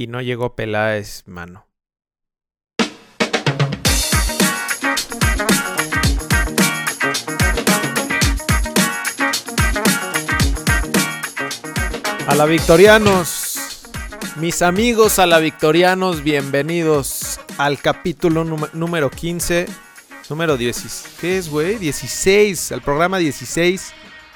[0.00, 1.66] y no llegó Peláez, mano.
[12.26, 13.58] A la Victorianos,
[14.36, 19.66] mis amigos a la Victorianos, bienvenidos al capítulo número- número 15,
[20.28, 21.04] número 10.
[21.20, 21.76] ¿Qué es, güey?
[21.76, 23.92] 16, al programa 16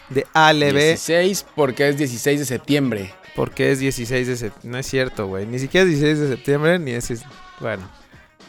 [0.09, 0.73] de ALB.
[0.75, 3.15] 16 porque es 16 de septiembre.
[3.35, 4.71] Porque es 16 de septiembre.
[4.71, 5.47] No es cierto, güey.
[5.47, 7.25] Ni siquiera es 16 de septiembre, ni es...
[7.61, 7.89] Bueno.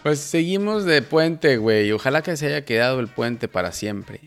[0.04, 1.92] Pues seguimos de puente, güey.
[1.92, 4.22] Ojalá que se haya quedado el puente para siempre.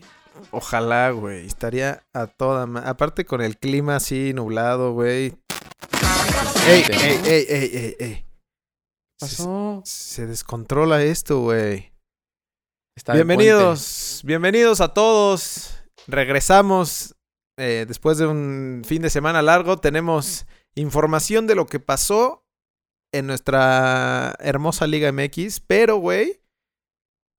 [0.51, 1.45] Ojalá, güey.
[1.45, 2.65] Estaría a toda...
[2.65, 5.33] ma- Aparte con el clima así nublado, güey.
[6.67, 8.25] ¡Ey, Este, ey, ey, ey, ey, ey!
[9.19, 9.81] ¿Qué Se, pasó?
[9.85, 11.91] se descontrola esto, güey.
[13.13, 15.73] Bienvenidos, bienvenidos a todos.
[16.07, 17.15] Regresamos
[17.59, 19.77] eh, después de un fin de semana largo.
[19.77, 22.45] Tenemos información de lo que pasó
[23.13, 25.59] en nuestra hermosa Liga MX.
[25.61, 26.41] Pero, güey,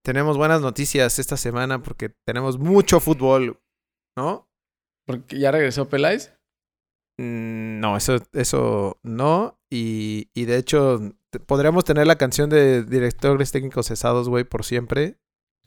[0.04, 3.60] tenemos buenas noticias esta semana porque tenemos mucho fútbol,
[4.16, 4.48] ¿no?
[5.06, 6.32] ¿Porque ya regresó Peláez?
[7.18, 9.58] Mm, No, eso, eso no.
[9.70, 11.00] Y, y de hecho,
[11.46, 15.18] podríamos tener la canción de directores técnicos cesados, güey, por siempre.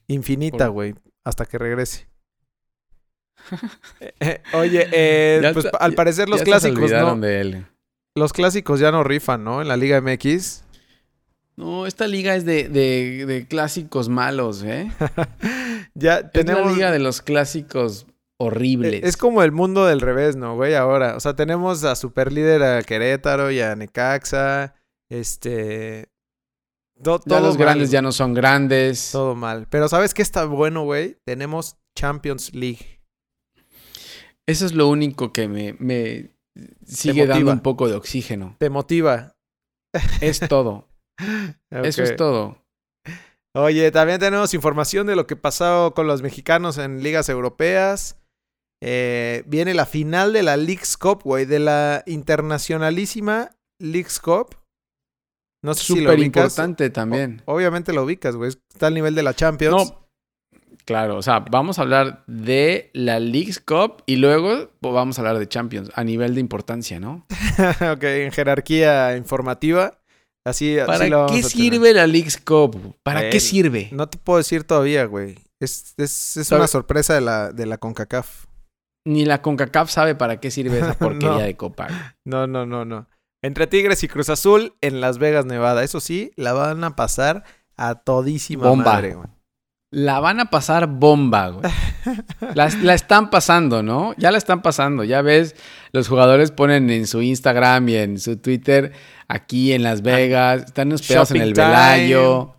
[0.08, 2.10] Infinita, güey, hasta que regrese.
[4.54, 7.16] Oye, eh, pues está- al parecer los Ya hasta se clásicos, ¿no?
[7.18, 7.66] de él.
[8.16, 9.62] Los clásicos ya no rifan, ¿no?
[9.62, 10.64] En la Liga MX.
[11.56, 14.92] No, esta liga es de, de- de clásicos malos, ¿eh?
[15.94, 16.66] ya Es tenemos.
[16.66, 19.02] la liga de los clásicos horribles.
[19.04, 20.74] Es como el mundo del revés, ¿no, güey?
[20.76, 24.74] Ahora, o sea, tenemos a superlíder a Querétaro y a Necaxa.
[25.10, 26.10] Este.
[26.96, 29.10] Ya todo los mal, grandes ya no son grandes.
[29.12, 29.68] Todo mal.
[29.70, 31.18] Pero ¿sabes qué está bueno, güey?
[31.26, 33.02] Tenemos Champions League.
[34.48, 36.32] Eso es lo único que me, me
[36.86, 38.56] sigue dando un poco de oxígeno.
[38.60, 39.36] ¿Te motiva?
[40.22, 40.90] Es todo.
[41.72, 42.58] Eso es todo.
[43.56, 48.20] Oye, también tenemos información de lo que pasó con los mexicanos en ligas europeas.
[48.82, 54.56] Eh, viene la final de la Leagues Cup, güey, de la internacionalísima Leagues Cup.
[55.64, 56.26] No sé si lo Súper ubicas.
[56.44, 57.42] importante también.
[57.46, 58.50] O- obviamente lo ubicas, güey.
[58.74, 59.92] Está al nivel de la Champions.
[59.92, 60.03] No,
[60.86, 65.40] claro, o sea, vamos a hablar de la Leagues Cup y luego vamos a hablar
[65.40, 67.26] de Champions a nivel de importancia, ¿no?
[67.94, 70.00] ok, en jerarquía informativa.
[70.46, 72.96] Así, así ¿Para lo vamos qué sirve la Leagues Cup?
[73.04, 73.90] ¿Para Eh, qué sirve?
[73.94, 75.38] No te puedo decir todavía, güey.
[75.62, 78.48] Es, es, es una sorpresa de la, de la CONCACAF.
[79.08, 81.40] Ni la CONCACAF sabe para qué sirve esa porquería No.
[81.40, 81.88] de copa.
[81.88, 82.00] güey.
[82.26, 83.08] No, no, no, no.
[83.42, 85.84] Entre Tigres y Cruz Azul en Las Vegas, Nevada.
[85.84, 87.44] Eso sí, la van a pasar
[87.78, 88.94] a todísima Bomba.
[88.94, 89.28] madre, güey.
[89.96, 91.72] La van a pasar bomba, güey.
[92.56, 94.16] La, la están pasando, ¿no?
[94.18, 95.04] Ya la están pasando.
[95.04, 95.56] Ya ves,
[95.92, 98.92] los jugadores ponen en su Instagram y en su Twitter,
[99.28, 101.68] aquí en Las Vegas, están hospedados en el time.
[101.68, 102.56] Velayo.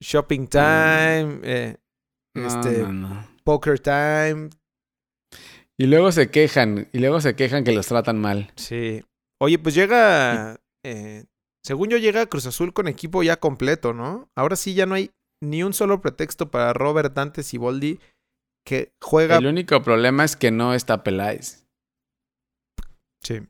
[0.00, 1.76] Shopping time, eh,
[2.34, 3.28] No, este, no, no.
[3.44, 4.48] poker time.
[5.78, 8.50] Y luego se quejan, y luego se quejan que los tratan mal.
[8.56, 9.04] Sí.
[9.38, 10.56] Oye, pues llega.
[10.82, 11.24] eh,
[11.62, 14.30] según yo, llega Cruz Azul con equipo ya completo, ¿no?
[14.34, 15.10] Ahora sí ya no hay
[15.50, 18.00] ni un solo pretexto para Robert Dante Siboldi
[18.64, 19.36] que juega.
[19.36, 21.66] El único problema es que no está Peláez.
[23.22, 23.40] Sí.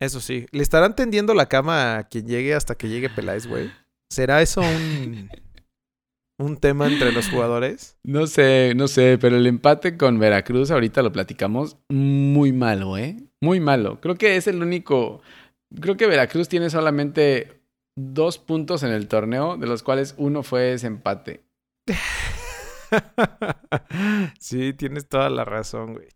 [0.00, 0.46] Eso sí.
[0.52, 3.70] ¿Le estarán tendiendo la cama a quien llegue hasta que llegue Peláez, güey?
[4.08, 5.28] ¿Será eso un.
[6.38, 7.98] un tema entre los jugadores?
[8.02, 13.16] No sé, no sé, pero el empate con Veracruz, ahorita lo platicamos, muy malo, ¿eh?
[13.42, 14.00] Muy malo.
[14.00, 15.20] Creo que es el único.
[15.80, 17.59] Creo que Veracruz tiene solamente
[18.12, 21.44] dos puntos en el torneo, de los cuales uno fue ese empate.
[24.38, 26.08] sí, tienes toda la razón, güey.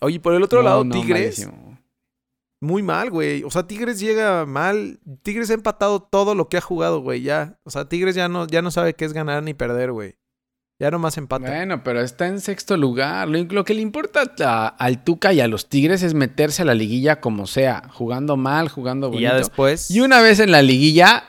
[0.00, 1.46] Oye, por el otro No, lado, no, Tigres.
[1.46, 1.78] malísimo.
[2.60, 3.42] Muy mal, güey.
[3.42, 4.98] O sea, Tigres llega mal.
[5.22, 7.22] Tigres ha empatado todo lo que ha jugado, güey.
[7.22, 7.58] Ya.
[7.64, 10.16] O sea, Tigres ya no, ya no sabe qué es ganar ni perder, güey.
[10.84, 11.48] Ya nomás empata.
[11.48, 13.26] Bueno, pero está en sexto lugar.
[13.26, 16.66] Lo, lo que le importa a- al Tuca y a los Tigres es meterse a
[16.66, 19.22] la liguilla como sea, jugando mal, jugando y bonito.
[19.30, 19.90] ya después.
[19.90, 21.24] Y una vez en la liguilla,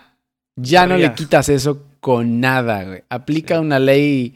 [0.58, 3.04] ya no le quitas eso con nada, güey.
[3.10, 3.62] Aplica Sí.
[3.62, 4.34] una ley,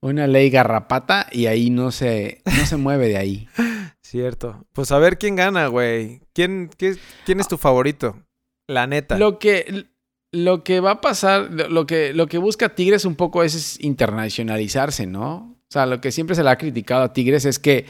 [0.00, 3.48] una ley garrapata y ahí no se, no se mueve de ahí.
[4.00, 4.64] Cierto.
[4.72, 6.22] Pues a ver quién gana, güey.
[6.32, 8.22] ¿Quién, qué- ¿Quién es tu favorito?
[8.68, 9.18] La neta.
[9.18, 9.84] Lo que,
[10.32, 13.80] lo que va a pasar, lo que, lo que busca Tigres un poco es, es
[13.84, 15.56] internacionalizarse, ¿no?
[15.68, 17.86] O sea, lo que siempre se le ha criticado a Tigres es que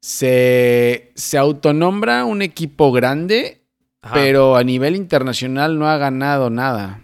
[0.00, 3.62] se, se autonombra un equipo grande,
[4.02, 4.14] Ajá.
[4.14, 7.00] pero a nivel internacional no ha ganado nada.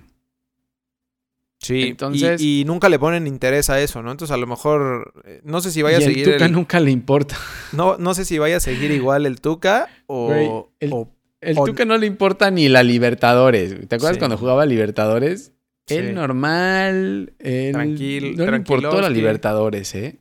[1.58, 4.10] Sí, entonces- y, y nunca le ponen interés a eso, ¿no?
[4.10, 6.52] Entonces a lo mejor, eh, no sé si vaya y a el seguir Tuca el-
[6.52, 7.36] nunca le importa.
[7.72, 10.50] no, no sé si vaya a seguir igual el Tuca o, Güey,
[10.80, 11.10] el- o
[11.40, 13.88] El O- Tuca no le importa ni la Libertadores.
[13.88, 14.18] ¿Te acuerdas Sí.
[14.18, 15.52] cuando jugaba Libertadores?
[15.86, 15.96] Sí.
[15.96, 17.32] Él normal.
[17.38, 19.08] él- Tranquil- No le importó la.
[19.08, 20.20] Libertadores, ¿eh?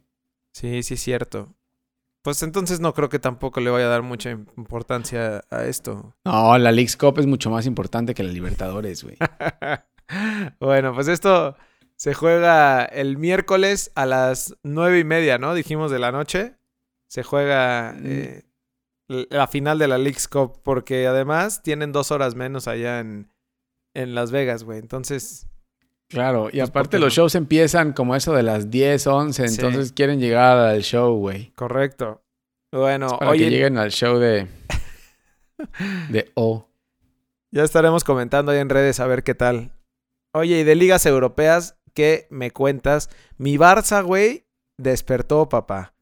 [0.54, 1.54] Sí, sí es cierto.
[2.24, 6.16] Pues entonces no creo que tampoco le vaya a dar mucha importancia a esto.
[6.25, 9.15] No, la Leagues Cup es mucho más importante que la Libertadores, güey.
[10.60, 11.56] bueno, pues esto
[11.95, 15.54] se juega el miércoles a las nueve y media, ¿no?
[15.54, 16.56] Dijimos de la noche.
[17.07, 18.04] Se juega Mm.
[18.06, 18.44] eh,
[19.10, 23.32] la final de la League's Cup, porque además tienen dos horas menos allá en,
[23.94, 24.80] en Las Vegas, güey.
[24.80, 25.48] Entonces,
[26.08, 27.16] Claro, y Pues, ¿por aparte los no?
[27.24, 29.56] shows empiezan como eso de las 10, 11, Sí.
[29.56, 31.52] entonces quieren llegar al show, güey.
[31.56, 32.24] correcto.
[32.72, 34.48] Bueno, Para oye, que lleguen al show de...
[36.10, 36.68] de O.
[37.52, 39.72] ya estaremos comentando ahí en redes a ver qué tal.
[40.34, 43.10] Oye, y de ligas europeas, ¿qué me cuentas?
[43.38, 44.46] Mi Barça, güey,
[44.78, 45.94] despertó, papá.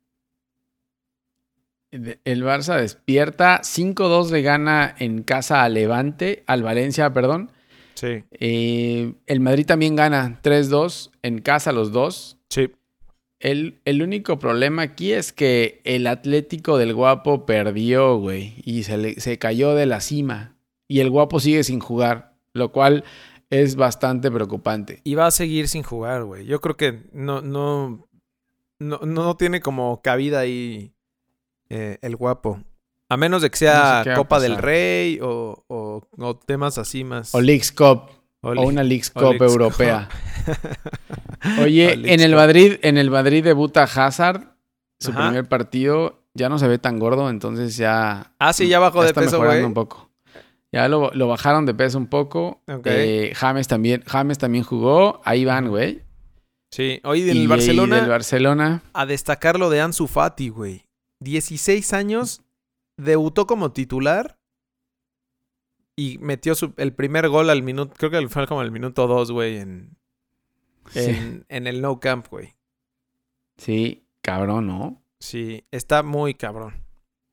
[1.92, 7.52] El Barça despierta, 5-2 le gana en casa al Levante, al Valencia, perdón.
[7.96, 12.38] Sí, Eh, el Madrid también gana 3-2 en casa los dos.
[12.50, 12.70] sí.
[13.40, 18.98] El, el único problema aquí es que el Atlético del Guapo perdió, güey, y se,
[18.98, 20.56] le- se cayó de la cima.
[20.88, 23.04] Y el Guapo sigue sin jugar, lo cual
[23.52, 25.02] es bastante preocupante.
[25.04, 26.46] Y va a seguir sin jugar, güey.
[26.48, 28.08] Yo creo que no, no,
[28.80, 30.94] no, no tiene como cabida ahí
[31.70, 32.60] eh, el guapo.
[33.10, 34.58] A menos de que sea No sé Copa del.
[34.58, 37.34] Rey o, o- o temas así más.
[37.34, 38.10] O Leagues Cup,
[38.42, 40.10] o una Leagues Cup Leagues europea.
[41.62, 42.38] Oye, en el Cup.
[42.38, 44.56] Madrid, en el Madrid debuta Hazard,
[45.00, 45.28] su Ajá.
[45.28, 49.10] primer partido, ya no se ve tan gordo, entonces ya Ah, sí, ya bajó de
[49.10, 49.66] está peso, mejorando güey.
[49.66, 50.10] un poco.
[50.74, 52.62] Ya lo, lo bajaron de peso un poco.
[52.84, 55.22] Eh, James también, James también jugó.
[55.24, 56.04] Ahí van, güey.
[56.72, 57.00] Sí.
[57.06, 58.82] Oye, Y del de- Barcelona, y del Barcelona.
[58.94, 60.84] a destacar lo de Ansu Fati, güey.
[61.20, 62.42] 16 años,
[62.98, 64.38] debutó como titular
[65.96, 69.32] y metió su- el primer gol al minuto, creo que fue como el minuto 2,
[69.32, 69.98] güey, en,
[70.92, 71.00] Sí.
[71.02, 72.56] en, en el No Camp, güey.
[73.58, 75.04] sí, cabrón, ¿no?
[75.20, 76.84] Sí, está muy cabrón.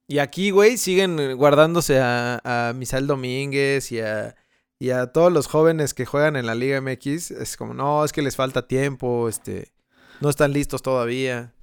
[0.06, 4.34] Y aquí, güey, siguen guardándose a, a Misael Domínguez y a,
[4.78, 7.30] y a todos los jóvenes que juegan en la Liga MX.
[7.30, 9.72] Es como, no, es que les falta tiempo, este,
[10.20, 11.53] no están listos todavía.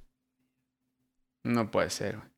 [1.44, 2.28] No puede ser, güey.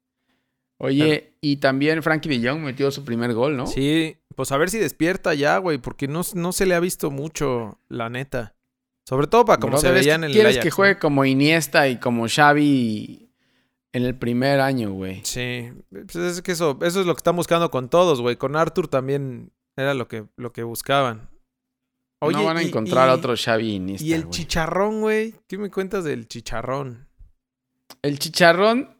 [0.78, 3.66] Oye, y también Frankie de Jong metió su primer gol, ¿no?
[3.66, 7.10] Sí, pues a ver si despierta ya, güey, porque no, no se le ha visto
[7.10, 8.54] mucho, la neta.
[9.06, 10.76] Sobre todo para como se veía en el Quieres Ajax, que ¿no?
[10.76, 13.30] juegue como Iniesta y como Xavi
[13.92, 15.20] en el primer año, güey.
[15.24, 18.36] Sí, pues es que eso, eso es lo que están buscando con todos, güey.
[18.36, 21.30] Con Arthur también era lo que, lo que buscaban.
[22.20, 25.34] no van a y- encontrar y- a otro Xavi Iniesta, Y el chicharrón, güey.
[25.46, 27.06] ¿Qué me cuentas del chicharrón?
[28.02, 28.94] El Chicharrón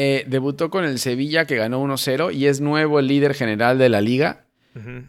[0.00, 3.88] eh, debutó con el Sevilla que ganó 1-0 y es nuevo el líder general de
[3.88, 4.44] la liga.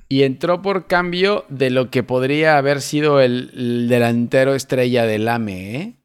[0.07, 5.27] Y entró por cambio de lo que podría haber sido el, el delantero estrella del
[5.27, 5.95] AME, ¿eh?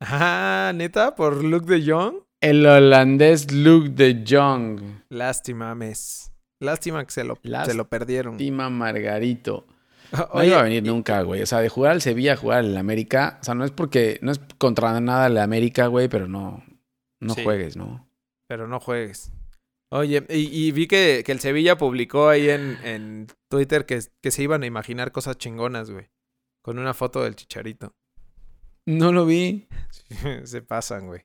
[0.00, 2.16] Ah, neta, por Luke de Jong.
[2.42, 4.78] El holandés Luke de Jong.
[5.08, 6.32] Lástima, mes.
[6.60, 7.64] Lástima que se lo, Lástima.
[7.64, 8.36] se lo perdieron.
[8.36, 9.66] Tima Margarito.
[10.12, 11.40] No Oye, iba a venir nunca, güey.
[11.42, 13.38] O sea, de jugar al Sevilla a jugar al América.
[13.40, 14.18] O sea, no es porque.
[14.20, 16.62] No es contra nada el América, güey, pero no.
[17.20, 17.42] No Sí.
[17.42, 18.06] juegues, ¿no?
[18.48, 19.32] Pero no juegues.
[19.90, 24.30] Oye, y, y vi que, que el Sevilla publicó ahí en, en Twitter que, que
[24.30, 26.08] se iban a imaginar cosas chingonas, güey.
[26.62, 27.94] Con una foto del chicharito.
[28.86, 29.68] No lo vi.
[30.44, 31.22] se pasan, güey.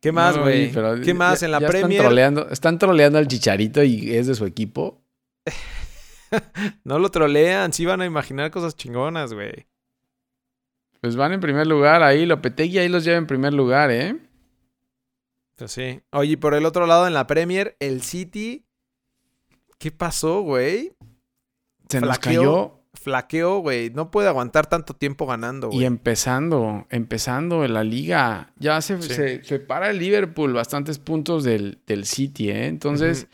[0.00, 0.72] ¿Qué más, güey?
[0.72, 1.92] pero ¿Qué más ya- en la Premier?
[1.92, 5.02] Están troleando, están troleando al Chicharito y es de su equipo.
[6.84, 9.66] No lo trolean, sí van a imaginar cosas chingonas, güey.
[11.00, 12.24] Pues van en primer lugar ahí.
[12.24, 14.16] Lopetegui ahí los lleva en primer lugar, ¿eh?
[15.60, 16.00] Pues sí.
[16.12, 18.64] Oye, y por el otro lado, en la Premier, el City.
[19.78, 20.92] ¿Qué pasó, güey?
[21.88, 22.40] Se nos Flaqueó.
[22.40, 22.76] cayó.
[22.94, 23.90] Flaqueó, güey.
[23.90, 25.84] No puede aguantar tanto tiempo ganando, Y güey.
[25.86, 28.52] empezando, empezando en la liga.
[28.58, 29.14] Ya se, Sí.
[29.14, 32.66] se separa el Liverpool bastantes puntos del, del City, ¿eh?
[32.66, 33.28] Entonces,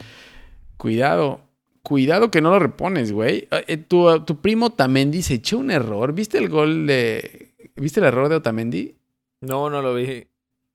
[0.77, 1.41] cuidado.
[1.83, 3.49] Cuidado que no lo repones, güey.
[3.51, 6.13] Eh, eh, tu, tu primo Otamendi se echó un error.
[6.13, 7.55] ¿Viste el gol de...
[7.77, 8.97] ¿Viste el error de Otamendi?
[9.41, 10.27] No, no lo vi.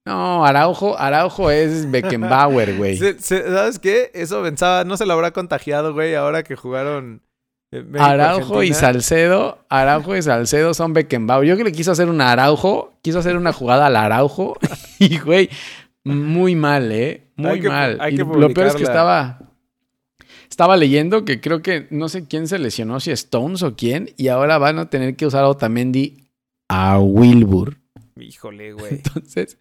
[0.05, 2.98] No, Araujo, Araujo es Beckenbauer, güey.
[2.98, 4.10] ¿Sabes qué?
[4.13, 7.22] Eso pensaba, no se lo habrá contagiado, güey, ahora que jugaron.
[7.72, 8.74] eh, México, Araujo y.
[8.74, 11.48] Salcedo, Araujo y Salcedo son Beckenbauer.
[11.48, 14.58] Yo que le quiso hacer un Araujo, quiso hacer una jugada al Araujo
[15.00, 15.50] y, güey,
[16.03, 17.27] muy mal, ¿eh?
[17.36, 17.98] Muy Hay que mal.
[18.01, 19.39] hay que lo peor es que estaba,
[20.50, 24.29] estaba leyendo que creo que no sé quién se lesionó, si Stones o quién, y
[24.29, 26.27] ahora van a tener que usar a Otamendi
[26.70, 27.77] a Wilbur.
[28.19, 28.93] Híjole, güey.
[28.93, 29.57] Entonces,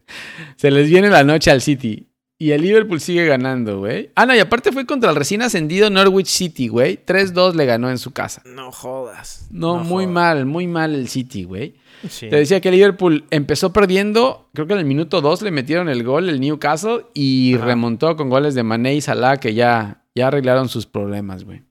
[0.57, 2.07] se les viene la noche al City.
[2.39, 4.11] Y el Liverpool sigue ganando, güey.
[4.15, 6.99] Ah, no, y aparte fue contra el recién ascendido Norwich City, güey.
[7.05, 8.43] 3-2 le ganó en su casa.
[8.47, 9.47] No jodas.
[9.51, 10.15] No, muy jodas.
[10.15, 11.75] mal, muy mal el City, güey.
[12.09, 12.31] Sí.
[12.31, 15.91] Te decía que el Liverpool empezó perdiendo, creo que en el minuto 2 le metieron
[15.91, 17.67] el gol el Newcastle y Ajá.
[17.67, 21.63] remontó con goles de Mané y Salah que ya, ya arreglaron sus problemas, güey.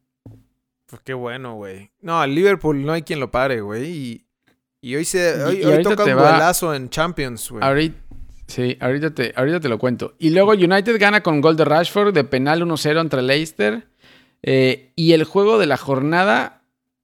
[0.86, 1.90] Pues qué bueno, güey.
[2.02, 3.90] No, al Liverpool no hay quien lo pare, güey.
[3.90, 4.26] Y,
[4.82, 7.64] y hoy se hoy, y hoy ahorita toca un duelazo en Champions, güey.
[7.64, 7.98] Ahorita,
[8.48, 10.14] sí, ahorita te, ahorita te lo cuento.
[10.20, 13.88] Y luego United gana con gol de Rashford de penal 1-0 entre Leicester.
[14.42, 16.62] Eh, y el juego de la jornada,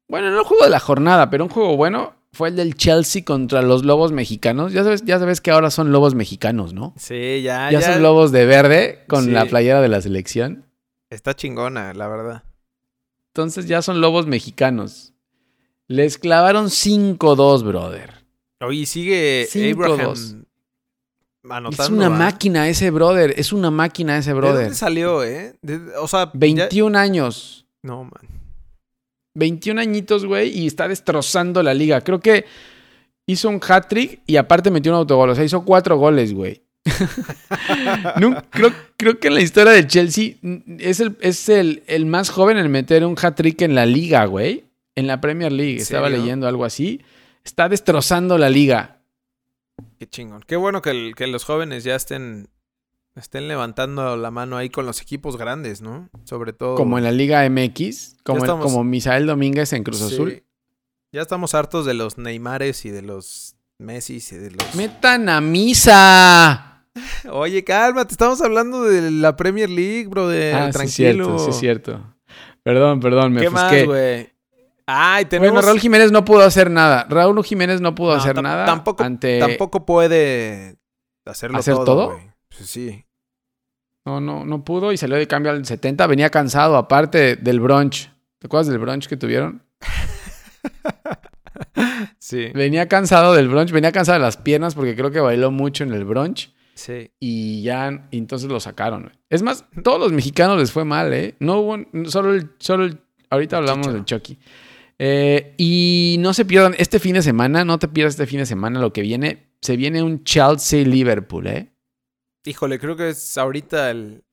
[0.07, 3.23] bueno, no el juego de la jornada, pero un juego bueno fue el del Chelsea
[3.25, 4.71] contra los Lobos Mexicanos.
[4.73, 6.93] Ya sabes, ya sabes que ahora son Lobos Mexicanos, ¿no?
[6.97, 7.93] Sí, ya, ya, ya.
[7.93, 9.31] son Lobos de verde con Sí.
[9.31, 10.65] la playera de la selección.
[11.09, 12.43] Está chingona, la verdad.
[13.33, 15.13] Entonces ya son Lobos Mexicanos.
[15.87, 18.13] Les clavaron 5-2, brother.
[18.61, 20.45] Oye, sigue Abraham
[21.49, 21.83] anotando.
[21.83, 23.33] es una máquina ese brother.
[23.37, 24.61] Es una máquina ese ¿De brother.
[24.63, 25.55] dónde salió, eh?
[25.61, 27.65] De- o sea, ya- 21 años.
[27.83, 28.11] No, man.
[29.35, 32.01] 21 añitos, güey, y está destrozando la liga.
[32.01, 32.45] Creo que
[33.27, 35.29] hizo un hat-trick y aparte metió un autogol.
[35.29, 36.61] O sea, hizo cuatro goles, güey.
[38.19, 40.35] No, creo, creo que en la historia de Chelsea
[40.79, 44.64] es, el, es el, el más joven en meter un hat-trick en la liga, güey.
[44.95, 45.75] En la Premier League.
[45.75, 46.21] ¿En Estaba serio?
[46.21, 47.01] leyendo algo así.
[47.43, 49.01] Está destrozando la liga.
[49.99, 50.43] Qué chingón.
[50.47, 52.47] Qué bueno que, el- que los jóvenes ya estén,
[53.15, 56.09] estén levantando la mano ahí con los equipos grandes, ¿no?
[56.23, 56.75] Sobre todo.
[56.75, 58.17] Como en la Liga MX.
[58.23, 60.13] Como, el- estamos- como Misael Domínguez en Cruz Sí.
[60.13, 60.43] Azul.
[61.11, 64.75] Ya estamos hartos de los Neymares y de los Messis y de los.
[64.75, 66.85] ¡Metan a misa!
[67.29, 70.27] Oye, cálmate, estamos hablando de la Premier League, bro.
[70.29, 70.53] De...
[70.53, 71.25] ah, sí, es tranquilo.
[71.25, 72.15] cierto, sí, es cierto.
[72.63, 73.85] Perdón, perdón, me ¿Qué más, ofusqué.
[73.85, 74.29] güey?
[74.87, 75.53] Ay, tenemos.
[75.53, 77.05] Bueno, Raúl Jiménez no pudo hacer nada.
[77.09, 78.65] Raúl Jiménez no pudo No, hacer nada.
[78.65, 79.39] Tampoco, ante...
[79.39, 80.77] tampoco puede
[81.25, 82.19] hacerlo ¿Hacer todo.
[82.49, 83.05] Pues sí.
[84.05, 86.05] No, no, no pudo y salió de cambio al 70.
[86.05, 88.11] Venía cansado, aparte del brunch.
[88.37, 89.63] ¿Te acuerdas del brunch que tuvieron?
[92.19, 92.49] Sí.
[92.53, 95.93] Venía cansado del brunch, venía cansado de las piernas porque creo que bailó mucho en
[95.93, 97.11] el brunch Sí.
[97.19, 99.11] y ya y entonces lo sacaron.
[99.29, 101.35] Es más, todos los mexicanos les fue mal, ¿eh?
[101.39, 101.77] No hubo,
[102.09, 102.99] solo el, solo el-
[103.29, 104.37] ahorita hablamos del Chucky.
[104.99, 108.45] Eh, y no se pierdan, este fin de semana, no te pierdas este fin de
[108.45, 109.47] semana lo que viene.
[109.61, 111.71] Se viene un Chelsea-Liverpool, ¿eh?
[112.45, 114.23] Híjole, creo que es ahorita el,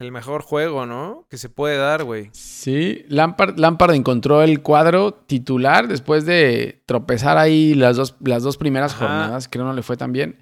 [0.00, 1.26] el mejor juego, ¿no?
[1.30, 2.28] Que se puede dar, güey.
[2.32, 8.56] Sí, Lampard, Lampard encontró el cuadro titular después de tropezar ahí las dos, las dos
[8.56, 9.06] primeras Ajá.
[9.06, 10.38] jornadas, creo no le fue tan bien.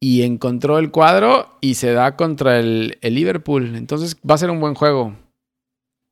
[0.00, 3.74] Y encontró el cuadro y se da contra el, el Liverpool.
[3.76, 5.14] Entonces va a ser un buen juego.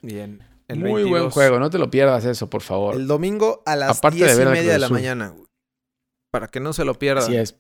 [0.03, 0.41] Bien.
[0.69, 1.11] El Muy 22.
[1.11, 2.95] buen juego, no te lo pierdas eso, por favor.
[2.97, 5.47] El domingo a las Aparte diez y media de la mañana, güey.
[6.31, 7.23] Para que no se lo pierda.
[7.23, 7.57] Así es.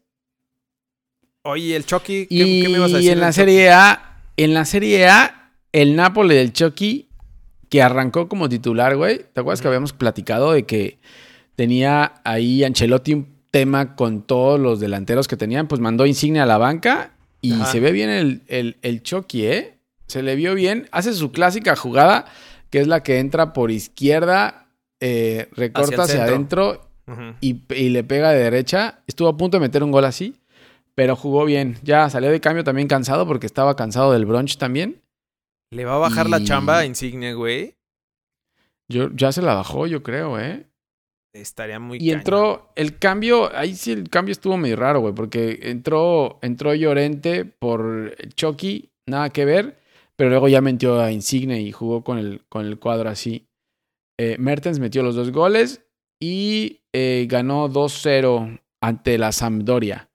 [1.42, 3.12] Oye, el Chucky, ¿qué, Y qué me ibas a decir?
[3.12, 7.08] en la Serie A, en la Serie A, el Napoli del Chucky,
[7.68, 9.24] que arrancó como titular, güey.
[9.32, 10.98] ¿Te acuerdas que habíamos platicado de que
[11.54, 15.68] tenía ahí Ancelotti un tema con todos los delanteros que tenían?
[15.68, 17.66] Pues mandó Insigne a la banca y Ajá.
[17.70, 19.78] se ve bien el, el, el Chucky, ¿eh?
[20.08, 20.88] Se le vio bien.
[20.90, 22.26] Hace su clásica jugada,
[22.70, 24.68] que es la que entra por izquierda,
[25.00, 26.90] eh, recorta Hacia adentro
[27.40, 29.02] y, y le pega de derecha.
[29.06, 30.40] Estuvo a punto de meter un gol así,
[30.94, 31.78] pero jugó bien.
[31.82, 35.02] Ya salió de cambio también cansado porque estaba cansado del brunch también.
[35.70, 37.76] Le va a bajar la chamba a Insigne, güey.
[38.88, 40.66] Yo, ya se la bajó, yo creo, ¿eh?
[41.32, 45.58] Estaría muy Y entró el cambio, ahí sí el cambio estuvo medio raro, güey, porque
[45.62, 49.78] entró, entró Llorente por Chucky, nada que ver,
[50.16, 53.48] pero luego ya metió a Insigne y jugó con el, con el cuadro así.
[54.18, 55.82] Eh, Mertens metió los dos goles
[56.20, 60.08] y eh, ganó 2-0 ante la Sampdoria.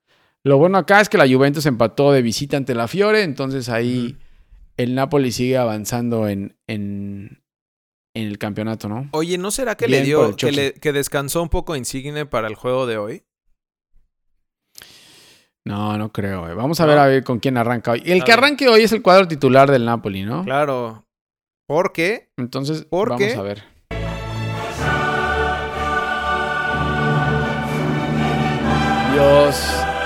[0.44, 4.16] Lo bueno acá es que la Juventus empató de visita ante la Fiore, entonces ahí
[4.76, 7.44] el Napoli sigue avanzando en, en,
[8.14, 9.08] en el campeonato, ¿no?
[9.12, 12.56] Oye, ¿no será que Bien le dio, le- que descansó un poco Insigne para el
[12.56, 13.22] juego de hoy?
[15.64, 16.42] No, no creo.
[16.42, 16.54] güey.
[16.54, 18.02] Vamos a ver a ver con quién arranca hoy.
[18.04, 20.44] El que arranque hoy es el cuadro titular del Napoli, ¿no?
[20.44, 21.04] Claro.
[21.68, 22.30] ¿Por qué?
[22.36, 23.34] Entonces, ¿Por vamos qué?
[23.34, 23.62] a ver.
[29.12, 29.60] Dios,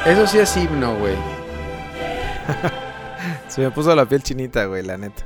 [0.04, 1.14] eso sí es himno, güey.
[3.48, 5.22] Se me puso la piel chinita, güey, la neta.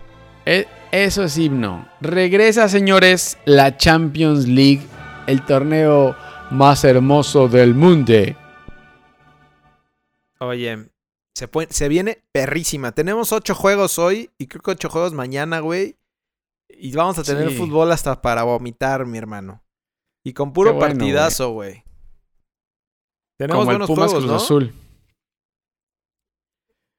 [0.46, 1.86] E- Eso es himno.
[2.00, 4.82] Regresa, señores, la Champions League,
[5.26, 6.14] el torneo
[6.50, 8.12] más hermoso del mundo.
[10.40, 10.88] Oye,
[11.36, 12.92] se, se viene perrísima.
[12.92, 15.96] Tenemos ocho juegos hoy y creo que ocho juegos mañana, güey.
[16.68, 17.56] Y vamos a tener Sí.
[17.56, 19.62] fútbol hasta para vomitar, mi hermano.
[20.24, 21.84] Y con puro bueno, partidazo, güey.
[23.38, 24.36] Tenemos Como el buenos Pumas juegos, Cruz ¿no?
[24.36, 24.74] Azul.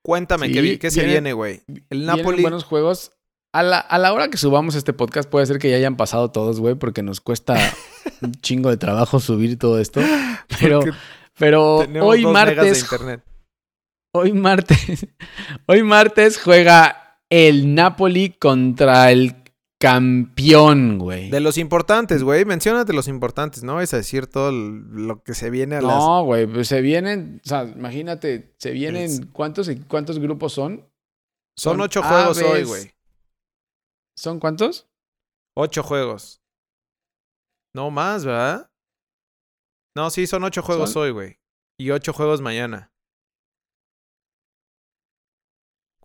[0.03, 1.61] Cuéntame, Sí, ¿qué, qué se viene- viene, güey?
[1.89, 2.41] El Napoli.
[2.41, 3.11] buenos juegos.
[3.53, 6.31] A la, a la hora que subamos este podcast puede ser que ya hayan pasado
[6.31, 7.55] todos, güey, porque nos cuesta
[8.21, 10.01] un chingo de trabajo subir todo esto.
[10.59, 10.97] Pero, porque
[11.37, 13.21] pero hoy de martes, internet.
[14.13, 15.07] Hoy martes,
[15.67, 19.35] hoy martes juega el Napoli contra el
[19.79, 21.29] campeón, güey.
[21.31, 22.45] De los importantes, güey.
[22.45, 23.81] Menciónate los importantes, ¿no?
[23.81, 25.95] Es a decir todo lo que se viene a las.
[25.95, 30.87] No, güey, pues se vienen, o sea, imagínate, se vienen, Es- ¿cuántos, cuántos grupos son?
[31.57, 32.51] Son son ocho juegos aves.
[32.51, 32.91] hoy, güey.
[34.17, 34.87] ¿Son cuántos?
[35.55, 36.41] Ocho juegos.
[37.73, 38.69] No más, ¿verdad?
[39.95, 41.03] No, sí, son ocho juegos ¿Son?
[41.03, 41.39] hoy, güey.
[41.79, 42.90] Y ocho juegos mañana.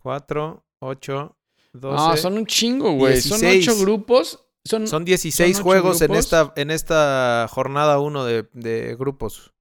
[0.07, 1.35] Cuatro, ocho,
[1.73, 1.97] doce.
[1.97, 3.19] No, son un chingo, güey.
[3.19, 3.67] Son 16.
[3.67, 4.45] ocho grupos.
[4.63, 9.51] Son, Son 16 ocho juegos en esta, en esta jornada uno de, de grupos.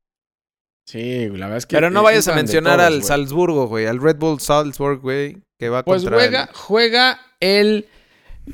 [0.88, 1.74] Sí, la verdad es que.
[1.74, 3.02] Pero no vayas a mencionar todos, al güey.
[3.08, 3.86] Salzburgo, güey.
[3.86, 5.42] Al Red Bull Salzburg, güey.
[5.58, 6.16] Que va Pues contra.
[6.20, 7.88] juega, juega el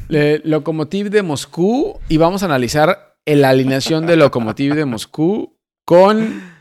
[0.09, 6.52] eh, Lokomotiv de Moscú y vamos a analizar la alineación de Lokomotiv de Moscú con.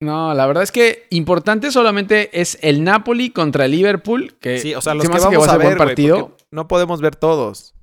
[0.00, 4.34] No, la verdad es que importante solamente es el Napoli contra el Liverpool.
[4.40, 6.36] Que Sí, o sea, se los que vamos va a ser ver, buen partido.
[6.52, 7.74] No podemos ver todos.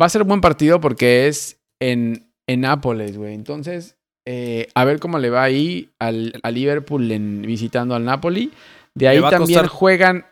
[0.00, 3.34] Va a ser buen partido porque es en, en Nápoles, güey.
[3.34, 8.52] Entonces, eh, a ver cómo le va ahí al, al Liverpool en, visitando al Napoli.
[8.94, 10.26] De ahí también costar- juegan.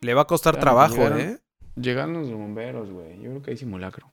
[0.00, 1.38] Le va a costar Claro, trabajo, llegaron- ¿eh?
[1.76, 3.16] Llegan los bomberos, güey.
[3.22, 4.12] Yo creo que hay simulacro.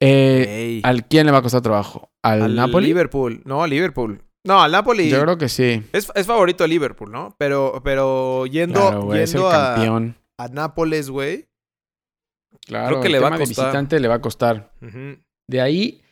[0.00, 0.80] Eh.
[0.82, 2.10] ¿Al quién le va a costar trabajo?
[2.22, 2.86] ¿Al, Al Napoli?
[2.86, 3.42] Liverpool.
[3.44, 4.22] No, al Liverpool.
[4.44, 5.08] No, al Napoli.
[5.08, 5.84] Yo creo que sí.
[5.92, 7.34] Es, es favorito el Liverpool, ¿no?
[7.38, 9.22] Pero, pero yendo, Claro, güey.
[9.22, 10.16] Es el yendo a, campeón.
[10.38, 11.48] a Nápoles, güey.
[12.66, 13.64] Claro, que el le va a tema de costar.
[13.66, 14.72] visitante le va a costar.
[15.48, 16.02] De ahí,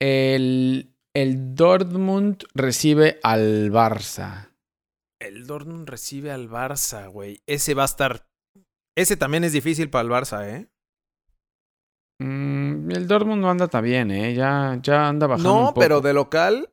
[0.00, 4.50] el, el Dortmund recibe al Barça.
[5.20, 7.40] El Dortmund recibe al Barça, güey.
[7.46, 8.26] Ese va a estar.
[8.96, 10.68] Ese también es difícil para el Barça, ¿eh?
[12.22, 14.34] Mm, el Dortmund no anda tan bien, ¿eh?
[14.34, 15.80] Ya, ya anda bajando un No, poco.
[15.80, 16.70] pero de local.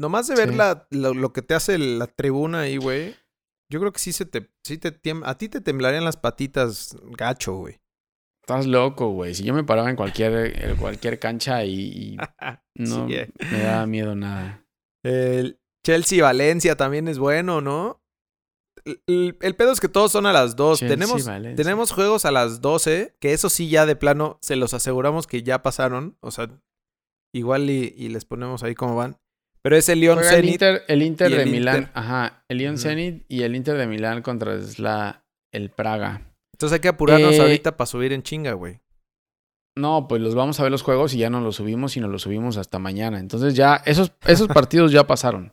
[0.00, 0.54] Nomás de ver Sí.
[0.56, 3.14] la, lo, lo que te hace la tribuna ahí, güey.
[3.70, 4.50] Yo creo que sí se te.
[4.64, 7.80] Sí te a ti te temblarían las patitas gacho, güey.
[8.42, 9.34] Estás loco, güey.
[9.34, 12.16] Si yo me paraba en cualquier, en cualquier cancha y,
[12.74, 13.30] y no Sí, eh.
[13.52, 14.64] me da miedo nada.
[15.04, 18.02] El Chelsea-Valencia también es bueno, ¿no?
[18.84, 20.78] El, el- pedo es que todos son a las 2.
[20.80, 21.56] Chelsea, Tenemos, Valencia.
[21.62, 25.42] tenemos juegos a las 12, que eso sí ya de plano se los aseguramos que
[25.42, 26.16] ya pasaron.
[26.20, 26.48] O sea,
[27.34, 29.18] igual y, y les ponemos ahí cómo van.
[29.62, 30.52] Pero es el Lyon Juega el Zenit.
[30.52, 31.76] Inter, el Inter de el Milán.
[31.76, 31.92] Inter.
[31.94, 32.44] Ajá.
[32.48, 32.78] El Lyon.
[32.78, 36.22] Zenit y el Inter de Milán contra la, el Praga.
[36.54, 38.80] Entonces hay que apurarnos Eh, ahorita para subir en chinga, güey.
[39.76, 42.10] No, pues los vamos a ver los juegos y ya no los subimos y nos
[42.10, 43.18] los subimos hasta mañana.
[43.18, 45.52] Entonces ya, esos, esos partidos ya pasaron.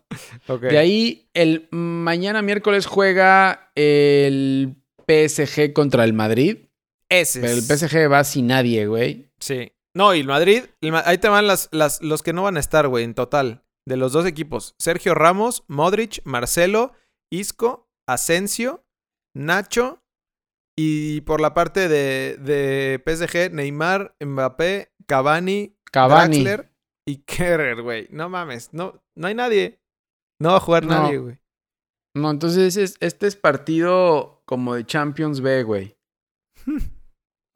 [0.62, 4.76] De ahí, el mañana miércoles juega el
[5.08, 6.58] PSG contra el Madrid.
[7.10, 9.32] Ese Pero el PSG va sin nadie, güey.
[9.40, 9.72] Sí.
[9.96, 12.60] No, y el Madrid, el ahí te van las, las, los que no van a
[12.60, 13.64] estar, güey, en total.
[13.88, 14.76] De los dos equipos.
[14.80, 16.92] Sergio Ramos, Modric, Marcelo,
[17.32, 18.86] Isco, Asensio,
[19.36, 20.04] Nacho.
[20.78, 26.44] Y por la parte de, de PSG, Neymar, Mbappé, Cavani, Cavani.
[26.44, 26.72] Draxler
[27.08, 28.08] y Kerrer, güey.
[28.12, 29.80] No mames, no, no hay nadie.
[30.40, 30.92] No va a jugar No.
[31.04, 31.40] nadie, güey.
[32.16, 35.98] No, entonces es- este es partido como de Champions B, güey.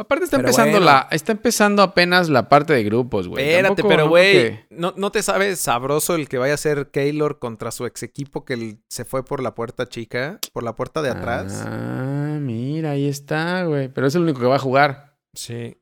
[0.01, 0.85] Aparte está Pero empezando bueno.
[0.85, 3.43] la, está empezando apenas la parte de grupos, güey.
[3.47, 6.89] Espérate, Tampoco- pero güey, que- ¿no, ¿no te sabes sabroso el que vaya a ser
[6.91, 11.01] Keylor contra su ex equipo que se fue por la puerta chica, por la puerta
[11.01, 11.63] de atrás?
[11.65, 13.87] Ah, mira, ahí está, güey.
[13.89, 15.17] Pero es el único que va a jugar.
[15.35, 15.77] Sí.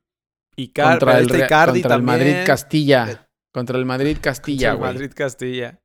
[0.56, 2.02] Y Car contra pero el, Icardi contra el.
[2.02, 3.28] Madrid Castilla.
[3.52, 4.94] Contra el Madrid Castilla, Contra güey.
[4.94, 5.80] Madrid Castilla.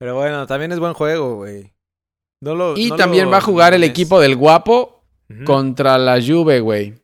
[0.00, 1.72] Pero bueno, también es buen juego, güey.
[2.42, 5.04] No lo, Y no también lo va a jugar el equipo del guapo
[5.44, 6.94] contra la Juve, güey.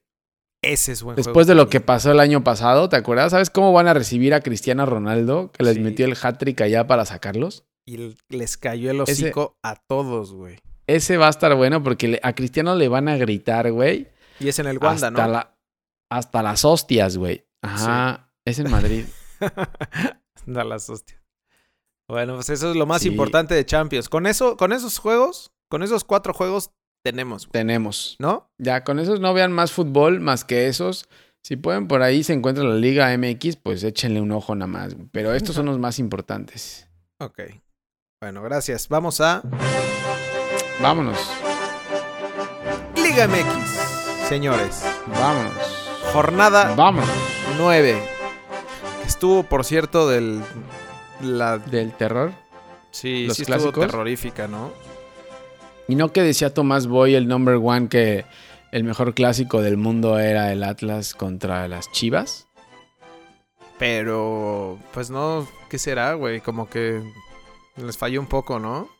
[0.62, 3.30] Ese es buen Después juego de lo que pasó el año pasado, ¿te acuerdas?
[3.30, 5.52] ¿Sabes cómo van a recibir a Cristiano Ronaldo?
[5.52, 5.80] Que les Sí.
[5.80, 7.64] metió el hat-trick allá para sacarlos.
[7.86, 10.58] Y les cayó el Ese- hocico a todos, güey.
[10.86, 14.08] Ese va a estar bueno porque a Cristiano le van a gritar, güey.
[14.40, 15.32] Y es en el Wanda, hasta, ¿no?
[15.32, 15.54] la-
[16.10, 17.44] hasta las hostias, güey.
[17.62, 18.30] Ajá.
[18.44, 19.04] Es en Madrid.
[20.46, 21.20] Da las hostias.
[22.08, 23.08] Bueno, pues eso es lo más Sí.
[23.08, 24.08] importante de Champions.
[24.08, 26.70] Con eso, con esos juegos, con esos cuatro juegos
[27.02, 28.16] tenemos, güey, Tenemos.
[28.18, 28.50] ¿no?
[28.58, 31.08] Ya, con esos no vean más fútbol más que esos.
[31.42, 34.94] Si pueden por ahí se encuentra la Liga MX, pues échenle un ojo nada más.
[34.94, 35.08] güey.
[35.12, 36.84] Pero estos son los más importantes.
[37.20, 37.40] Ok.
[38.20, 38.88] Bueno, gracias.
[38.88, 39.42] Vamos a
[40.80, 41.18] Vámonos.
[42.94, 44.84] Liga MX, señores.
[45.08, 45.52] Vámonos.
[46.12, 47.10] Jornada Vámonos.
[47.58, 48.00] 9.
[49.04, 50.40] Estuvo, por cierto, del.
[51.20, 52.32] La, Del terror.
[52.92, 54.70] sí, ¿Los sí estuvo terrorífica, ¿no?
[55.88, 58.26] Y no que decía Tomás Boy, el number one, que
[58.72, 62.46] el mejor clásico del mundo era el Atlas contra las Chivas.
[63.78, 66.42] Pero, pues no, ¿qué será, güey?
[66.42, 67.00] Como que
[67.76, 68.90] les falló un poco, ¿no?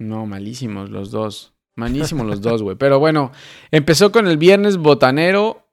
[0.00, 1.52] No, malísimos los dos.
[1.76, 2.76] Malísimos los dos, güey.
[2.76, 3.30] Pero bueno,
[3.70, 5.68] empezó con el viernes botanero.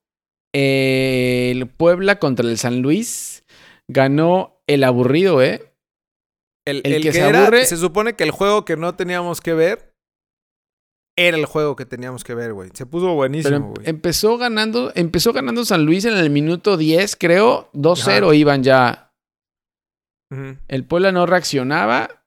[0.53, 3.43] el Puebla contra el San Luis.
[3.87, 5.73] Ganó el aburrido, ¿eh?
[6.65, 7.65] El, que, se aburre.
[7.65, 9.86] Se supone que el juego que no teníamos que ver
[11.17, 12.69] era el juego que teníamos que ver, güey.
[12.73, 13.89] Se puso buenísimo, güey.
[13.89, 17.69] Empezó ganando, empezó ganando San Luis en el minuto 10, creo.
[17.73, 19.11] 2-0 iban ya.
[20.67, 22.23] El Puebla no reaccionaba.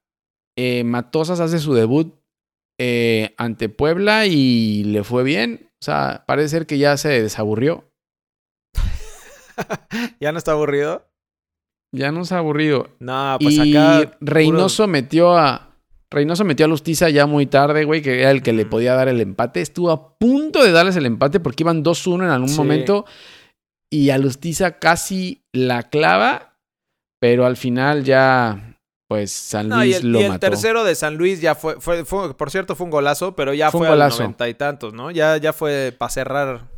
[0.58, 2.14] Eh, Matosas hace su debut
[2.78, 5.70] eh, ante Puebla y le fue bien.
[5.80, 7.84] O sea, parece ser que ya se desaburrió.
[10.20, 11.06] ¿Ya no está aburrido?
[11.94, 12.88] Ya no está aburrido.
[12.98, 14.16] No, pues y acá.
[14.20, 15.69] Reynoso metió a.
[16.10, 19.08] Reynoso metió a Lustiza ya muy tarde, güey, que era el que le podía dar
[19.08, 19.60] el empate.
[19.60, 23.04] Estuvo a punto de darles el empate porque iban 2-1 en algún momento.
[23.92, 26.58] Y a Lustiza casi la clava,
[27.20, 28.70] pero al final ya
[29.10, 32.76] pues San Luis lo y el tercero de San Luis ya fue, fue, por cierto,
[32.76, 35.10] fue un golazo, pero ya fue, a los noventa y tantos, ¿no?
[35.10, 36.68] Ya, ya fue para cerrar.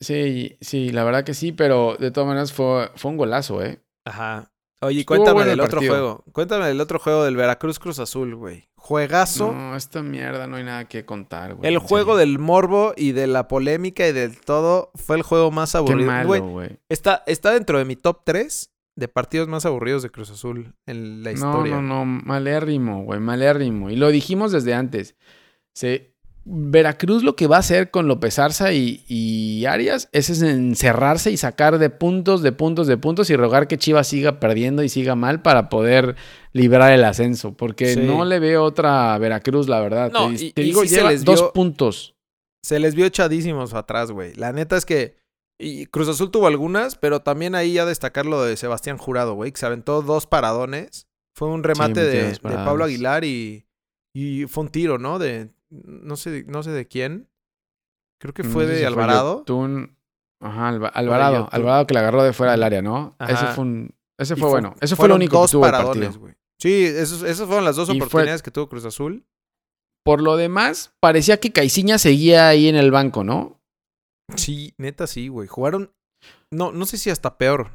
[0.00, 3.82] Sí, sí, la verdad que sí, pero de todas maneras fue, fue un golazo, ¿eh?
[4.06, 4.52] Ajá.
[4.82, 6.24] Oye, cuéntame del otro juego.
[6.32, 8.68] Cuéntame del otro juego del Veracruz Cruz Azul, güey.
[8.76, 9.52] Juegazo.
[9.52, 11.68] No, esta mierda no hay nada que contar, güey.
[11.68, 15.74] El juego del morbo y de la polémica y del todo fue el juego más
[15.74, 16.10] aburrido.
[16.32, 16.78] Qué güey.
[16.88, 21.22] Está, está dentro de mi top 3 de partidos más aburridos de Cruz Azul en
[21.22, 21.74] la historia.
[21.76, 23.90] No, no, no, malérrimo, güey, malérrimo.
[23.90, 25.14] Y lo dijimos desde antes.
[25.74, 26.09] Se,
[26.44, 31.78] Veracruz lo que va a hacer con López Arza y, Arias es, encerrarse y sacar
[31.78, 35.42] de puntos, de puntos, de puntos y rogar que Chivas siga perdiendo y siga mal
[35.42, 36.16] para poder
[36.52, 37.52] librar el ascenso.
[37.52, 40.10] Porque no le veo otra Veracruz, la verdad.
[40.12, 42.14] No, te, digo, lleva dos puntos.
[42.62, 44.34] Se les vio echadísimos atrás, güey.
[44.34, 45.20] La neta es que
[45.62, 49.52] y Cruz Azul tuvo algunas, pero también ahí ya destacar lo de Sebastián Jurado, güey,
[49.52, 51.06] que se aventó dos paradones.
[51.36, 53.66] Fue un remate de, Pablo Aguilar y,
[54.14, 55.18] y fue un tiro, ¿no?
[55.18, 57.28] De no sé, no sé de quién.
[58.20, 59.44] Creo que fue de Alvarado.
[60.40, 61.48] Ajá, Alvarado.
[61.50, 63.16] Alvarado que la agarró de fuera del área, ¿no?
[63.18, 63.94] Ese fue un.
[64.18, 64.74] Ese fue, bueno.
[64.80, 66.34] Ese fue lo único que tuvo paradones, güey.
[66.58, 69.24] Sí, esos, esas fueron las dos oportunidades que tuvo Cruz Azul.
[70.04, 73.62] Por lo demás, parecía que Caiciña seguía ahí en el banco, ¿no?
[74.36, 75.48] Sí, neta sí, güey.
[75.48, 75.92] Jugaron.
[76.50, 77.70] No, no sé si hasta peor.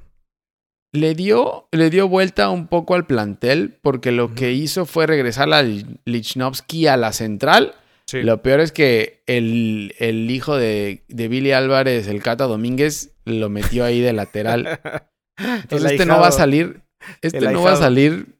[0.93, 5.51] Le dio, le dio vuelta un poco al plantel porque lo que hizo fue regresar
[5.53, 7.75] a Lichnowsky a la central.
[8.23, 13.49] Lo peor es que el, el hijo de, de, Billy Álvarez, el Cata Domínguez, lo
[13.49, 14.79] metió ahí de lateral.
[15.37, 16.83] Entonces este no va a salir.
[17.21, 18.37] Este no va a salir.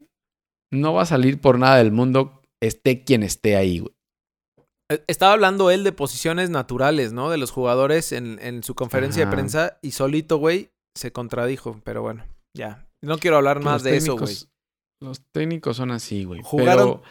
[0.72, 3.94] No va a salir por nada del mundo, esté quien esté ahí, güey.
[4.92, 7.30] Eh, estaba hablando él de posiciones naturales, ¿no?
[7.30, 11.82] De los jugadores en, en su conferencia de prensa y solito, güey, se contradijo.
[11.84, 12.88] Pero bueno, ya.
[13.02, 14.36] No quiero hablar más de eso, güey.
[15.02, 16.42] Los técnicos son así, güey.
[16.44, 17.02] Jugaron...
[17.02, 17.04] Pero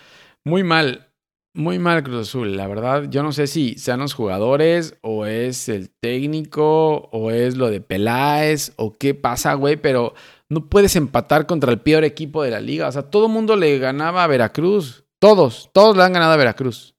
[0.45, 1.11] muy mal.
[1.57, 3.05] Muy mal Cruz Azul, la verdad.
[3.09, 7.81] Yo no sé si sean los jugadores o es el técnico o es lo de
[7.81, 10.15] Peláez o qué pasa, güey, pero
[10.49, 12.89] no puedes empatar contra el peor equipo de la liga.
[12.89, 15.05] O sea, todo el mundo le ganaba a Veracruz.
[15.21, 16.97] Todos, todos le han ganado a Veracruz.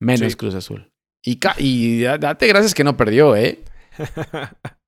[0.00, 0.90] Menos Cruz Azul.
[1.22, 3.62] Y, y date gracias que no perdió, ¿eh?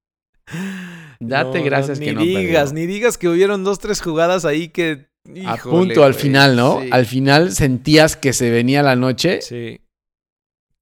[1.20, 2.38] Date gracias que no perdió.
[2.38, 5.08] Ni digas, ni digas que hubieron dos, tres jugadas ahí que...
[5.46, 6.80] a punto al final, ¿no?
[6.90, 9.40] Al final sentías que se venía la noche.
[9.42, 9.80] Sí.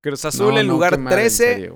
[0.02, 1.72] Cruz Azul en lugar 13,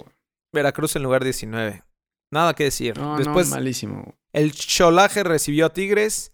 [0.53, 1.85] Veracruz en lugar 19.
[2.33, 2.99] Nada que decir.
[2.99, 4.15] No, Después, malísimo.
[4.33, 6.33] El Cholaje recibió a Tigres.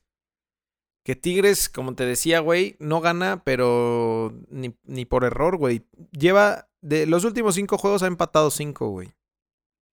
[1.05, 5.85] Que Tigres, como te decía, güey, no gana, pero ni, ni por error, güey.
[6.13, 9.13] Lleva, de los últimos cinco juegos ha empatado cinco, güey.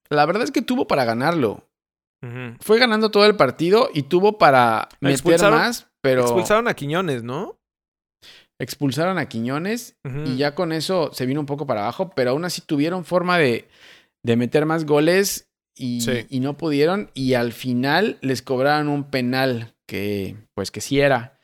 [0.09, 1.67] La verdad es que tuvo para ganarlo.
[2.59, 6.21] Fue ganando todo el partido y tuvo para meter más, pero...
[6.21, 7.59] Expulsaron a Quiñones, ¿no?
[8.59, 12.43] Expulsaron a Quiñones y ya con eso se vino un poco para abajo, pero aún
[12.43, 13.69] así tuvieron forma de,
[14.21, 19.75] de meter más goles y, y no pudieron y al final les cobraron un penal
[19.87, 21.39] que pues que sí era.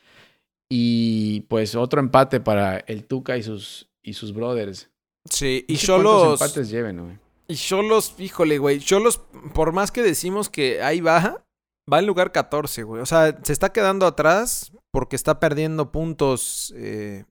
[0.70, 4.90] Y pues otro empate para el Tuca y sus, y sus brothers.
[5.30, 6.42] Sí, y Cholos.
[6.42, 7.18] empates lleven, güey?
[7.48, 8.80] Y Cholos, híjole, güey.
[8.80, 9.22] Cholos,
[9.54, 11.45] por más que decimos que ahí baja,
[11.92, 13.02] va en lugar 14, güey.
[13.02, 17.26] O sea, se está quedando atrás porque está perdiendo puntos, eh,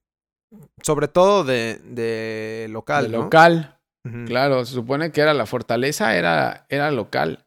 [0.82, 3.10] sobre todo de, de local.
[3.10, 3.78] De local.
[4.26, 7.46] Claro, se supone que era la fortaleza, era, era local.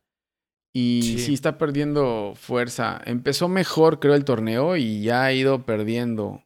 [0.75, 1.33] Y sí.
[1.33, 2.99] está perdiendo fuerza.
[3.05, 6.43] Empezó mejor, creo, el torneo y ya ha ido perdiendo.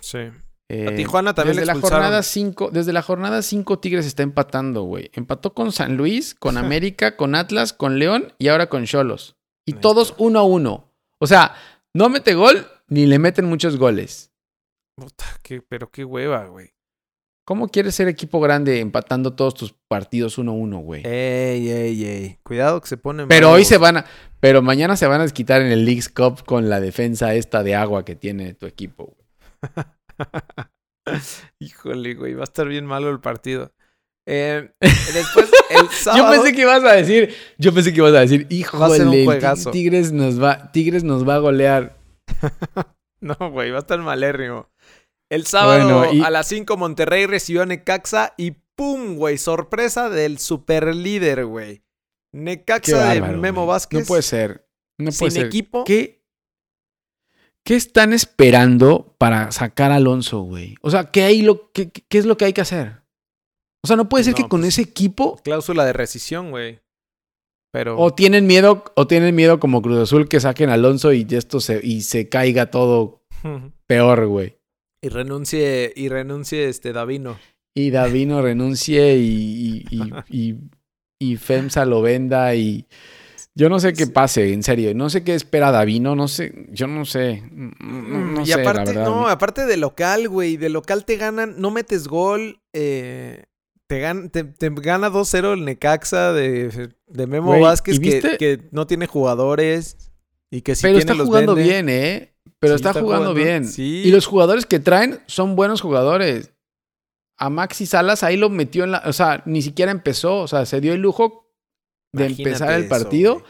[0.00, 0.30] Sí.
[0.68, 4.22] Eh, A Tijuana también desde le la jornada 5, desde la jornada 5 Tigres está
[4.22, 5.10] empatando, güey.
[5.12, 9.36] Empató con San Luis, con América, con Atlas, con León y ahora con Cholos.
[9.66, 10.88] Y todos uno a uno.
[11.18, 11.54] O sea,
[11.94, 14.32] no mete gol ni le meten muchos goles.
[14.96, 16.70] Puta, qué- pero qué hueva, güey.
[17.44, 21.02] ¿Cómo quieres ser equipo grande empatando todos tus partidos uno a uno, güey?
[21.04, 22.38] Ey, ey, ey.
[22.44, 24.04] Cuidado que se ponen Pero hoy se van a.
[24.38, 27.74] Pero mañana se van a desquitar en el Leagues Cup con la defensa esta de
[27.74, 29.16] agua que tiene tu equipo.
[29.16, 29.62] güey.
[31.58, 33.72] Híjole, güey, va a estar bien malo el partido.
[34.26, 36.24] Eh, después, el sábado...
[36.24, 37.34] Yo pensé que ibas a decir.
[37.58, 39.70] Yo pensé que ibas a decir, híjole, Va a ser un el juegazo.
[39.70, 41.96] Tigres nos va, Tigres nos va a golear.
[43.20, 44.68] No, güey, va a estar malérrimo.
[45.30, 49.38] El sábado Bueno, y- a las 5 Monterrey recibió a Necaxa y ¡pum, güey!
[49.38, 51.76] Sorpresa del superlíder, güey.
[51.78, 51.84] Qué
[52.32, 53.68] Necaxa de bárbaro, Memo güey.
[53.74, 54.00] Vázquez.
[54.00, 54.66] No puede ser.
[54.98, 55.46] No puede sin ser.
[55.46, 55.84] equipo.
[55.84, 56.24] ¿Qué,
[57.64, 60.74] ¿Qué están esperando para sacar a Alonso, güey?
[60.82, 63.01] O sea, ¿qué, hay lo, qué, qué es lo que hay que hacer?
[63.84, 66.80] O sea, no puede ser No, que con pues- ese equipo Cláusula de rescisión, güey.
[67.72, 67.98] Pero.
[67.98, 71.58] o tienen miedo o tienen miedo como Cruz Azul que saquen a Alonso y esto
[71.58, 73.22] se y se caiga todo
[73.86, 74.58] peor, güey.
[75.02, 77.38] y renuncie, y renuncie este Davino.
[77.74, 79.96] Y Davino renuncie y, y,
[80.30, 80.58] y, y-
[81.18, 82.86] y FEMSA lo venda y
[83.54, 84.94] yo no sé qué pase, en serio.
[84.94, 87.42] No sé qué espera Davino, no sé, yo no sé.
[87.50, 89.06] No, no- no y sé, la aparte, verdad.
[89.06, 90.58] no, aparte de local, güey.
[90.58, 92.60] De local te ganan, no metes gol.
[92.74, 93.44] eh,
[93.92, 98.86] te, gan- te, te gana 2-0 el Necaxa de, de Memo Vázquez ¿y que, no
[98.86, 100.10] tiene jugadores
[100.50, 102.32] y que si Pero tiene está jugando bien, ¿eh?
[102.58, 103.66] Pero Sí, está, está jugando, jugando, bien.
[103.66, 104.02] sí.
[104.06, 106.54] Y los jugadores que traen son buenos jugadores.
[107.36, 109.02] A Maxi Salas ahí lo metió en la...
[109.04, 110.38] O sea, ni siquiera empezó.
[110.40, 111.52] O sea, se dio el lujo
[112.12, 113.42] de Imagínate empezar el partido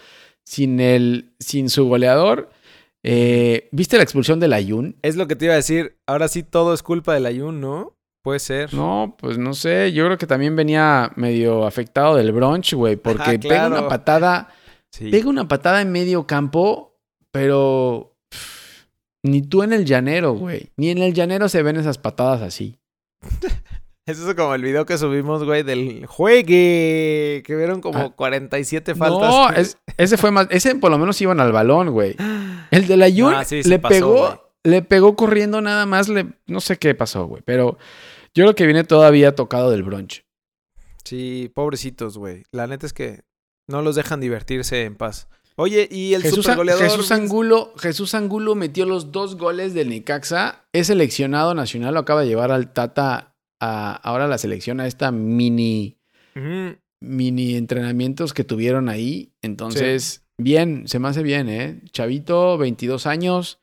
[0.45, 2.51] sin, el, sin su goleador.
[3.05, 4.97] Eh, ¿Viste la expulsión del Ayun?
[5.03, 5.99] Es lo que te iba a decir.
[6.07, 7.97] Ahora sí todo es culpa del Ayun, ¿no?
[8.23, 8.73] Puede ser.
[8.73, 9.93] No, pues no sé.
[9.93, 12.97] Yo creo que también venía medio afectado del bronch, güey.
[12.97, 14.49] Porque pega una patada...
[14.91, 15.11] Sí.
[15.11, 16.99] Pega una patada en medio campo,
[17.31, 18.15] pero...
[18.31, 18.85] pff,
[19.25, 20.71] ni tú en el llanero, güey.
[20.77, 22.79] Ni en el llanero se ven esas patadas así.
[24.05, 27.45] Es eso como el video que subimos, güey, del juegue.
[27.47, 28.13] Que vieron como Ah.
[28.15, 29.31] 47 faltas.
[29.31, 30.49] No, es- ese fue más.
[30.51, 32.17] Ese por lo menos iban al balón, güey.
[32.73, 34.53] El de la Jun Ah, sí, le pasó, pegó.
[34.65, 36.09] Le pegó corriendo nada más.
[36.09, 37.43] Le, no sé qué pasó, güey.
[37.45, 37.79] Pero
[38.35, 40.25] yo creo que viene todavía tocado del bronch.
[41.05, 42.45] Sí, pobrecitos, güey.
[42.53, 43.25] La neta es que
[43.69, 45.29] no los dejan divertirse en paz.
[45.57, 46.85] Oye, y el Jesús, supergoleador.
[46.85, 50.65] Jesús Angulo, Jesús Angulo metió los dos goles del Necaxa.
[50.73, 51.95] Es seleccionado nacional.
[51.95, 55.99] Lo acaba de llevar al Tata a, ahora la selección a esta mini.
[57.01, 59.33] Mini entrenamientos que tuvieron ahí.
[59.43, 61.81] Entonces, bien, se me hace bien, ¿eh?
[61.91, 63.61] Chavito, 22 años,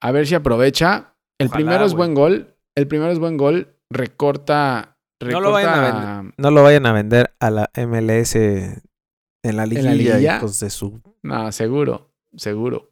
[0.00, 1.14] a ver si aprovecha.
[1.38, 4.96] El Ojalá, primero es buen gol, el primero es buen gol, recorta...
[5.20, 5.80] No lo vayan a
[6.22, 10.36] recorta- No lo vayan a vender a la MLS en la liguilla, liguilla?
[10.36, 11.00] hijos de su.
[11.22, 12.90] No, seguro, seguro,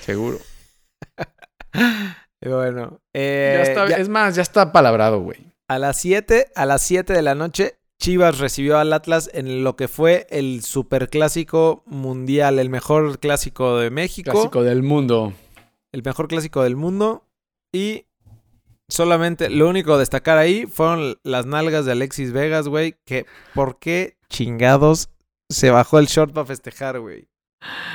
[0.00, 0.38] seguro.
[2.44, 5.38] Bueno, eh, ya está, ya- Es más, ya está palabrado, güey.
[5.68, 9.76] a las 7, a las 7 de la noche, Chivas recibió al Atlas en lo
[9.76, 14.32] que fue el superclásico mundial, el mejor clásico de México.
[14.32, 15.32] Clásico del mundo.
[15.92, 17.28] el mejor clásico del mundo.
[17.72, 18.06] Y
[18.92, 22.96] solamente lo único a destacar ahí fueron las nalgas de Alexis Vegas, güey.
[23.04, 25.08] Que por qué chingados
[25.48, 27.28] se bajó el short para festejar, güey.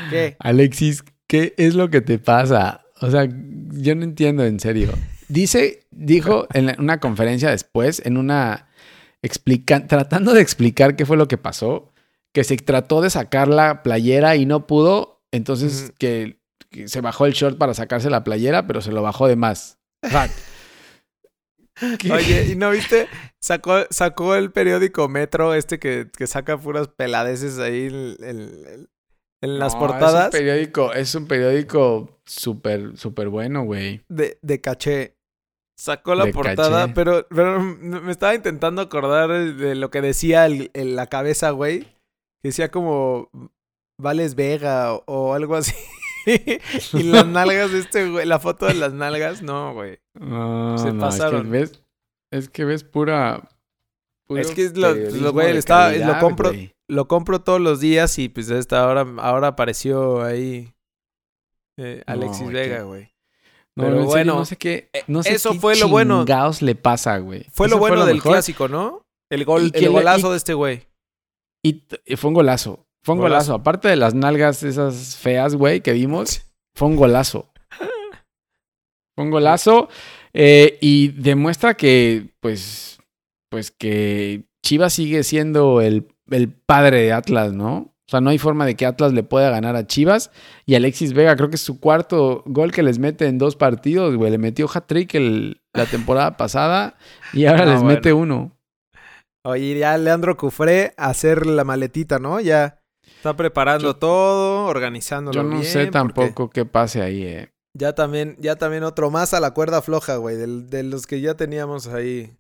[0.10, 0.36] ¿Qué?
[0.40, 2.86] Alexis, ¿qué es lo que te pasa?
[3.00, 4.92] O sea, yo no entiendo en serio.
[5.28, 8.70] Dice, dijo en una conferencia después, en una
[9.22, 11.94] explica, tratando de explicar qué fue lo que pasó,
[12.34, 16.40] que se trató de sacar la playera y no pudo, entonces que,
[16.72, 19.78] que se bajó el short para sacarse la playera, pero se lo bajó de más.
[20.04, 20.30] O sea,
[22.00, 22.12] ¿qué?
[22.12, 23.08] Oye, ¿y no viste?
[23.42, 28.90] Sacó, sacó el periódico Metro, este que, que saca puras peladeces ahí en, en-
[29.44, 34.02] en las No, portadas Es un periódico, es un periódico súper, súper bueno, güey.
[34.10, 35.14] de, de caché.
[35.80, 36.94] Sacó la De portada, caché.
[36.96, 41.82] pero, pero me estaba intentando acordar de lo que decía el- en la cabeza, güey.
[42.42, 43.30] Que decía como
[44.02, 45.76] Vales Vega o, o algo así.
[46.94, 50.00] y las nalgas de este güey, la foto de las nalgas, no, güey.
[50.14, 51.42] No, Se no, pasaron.
[51.42, 51.84] Es que ves,
[52.32, 53.50] es que ves pura.
[54.30, 54.94] Es que es lo-
[55.32, 56.74] güey, estaba- lo compro- güey.
[56.90, 60.74] Lo compro todos los días y pues esta hora, ahora apareció ahí
[61.78, 63.14] eh, Alexis Vega, güey.
[63.76, 64.90] No, pero serio, bueno, no sé qué.
[65.08, 66.20] No sé eso qué fue lo bueno.
[66.22, 67.46] chingados le pasa, güey.
[67.52, 68.32] Fue Eso lo bueno del mejor.
[68.34, 69.04] clásico, ¿no?
[69.30, 70.88] El gol, el le- golazo y- de este güey.
[71.64, 71.84] Y
[72.16, 72.87] fue un golazo.
[73.08, 73.54] Fue un Golazo.
[73.54, 73.54] golazo.
[73.62, 76.42] Aparte de las nalgas esas feas, güey, que vimos,
[76.76, 77.50] fue un golazo.
[79.16, 79.88] Fue un golazo.
[80.34, 83.00] Eh, y demuestra que, pues,
[83.50, 87.78] pues que Chivas sigue siendo el, el padre de Atlas, ¿no?
[87.78, 90.30] O sea, no hay forma de que Atlas le pueda ganar a Chivas.
[90.66, 94.16] Y Alexis Vega, creo que es su cuarto gol que les mete en dos partidos,
[94.16, 94.30] güey.
[94.32, 96.98] Le metió hat-trick el- la temporada pasada
[97.34, 97.96] y ahora No, les bueno.
[97.96, 98.52] mete uno.
[99.46, 102.40] Oye, ya Leandro Cufré a hacer la maletita, ¿no?
[102.40, 102.82] Ya
[103.30, 107.54] está preparando Yo- todo, organizándolo Yo no bien, sé tampoco qué pase ahí, eh.
[107.78, 111.36] Ya también, ya también otro más a la cuerda floja, güey, de, los que ya
[111.36, 112.36] teníamos ahí.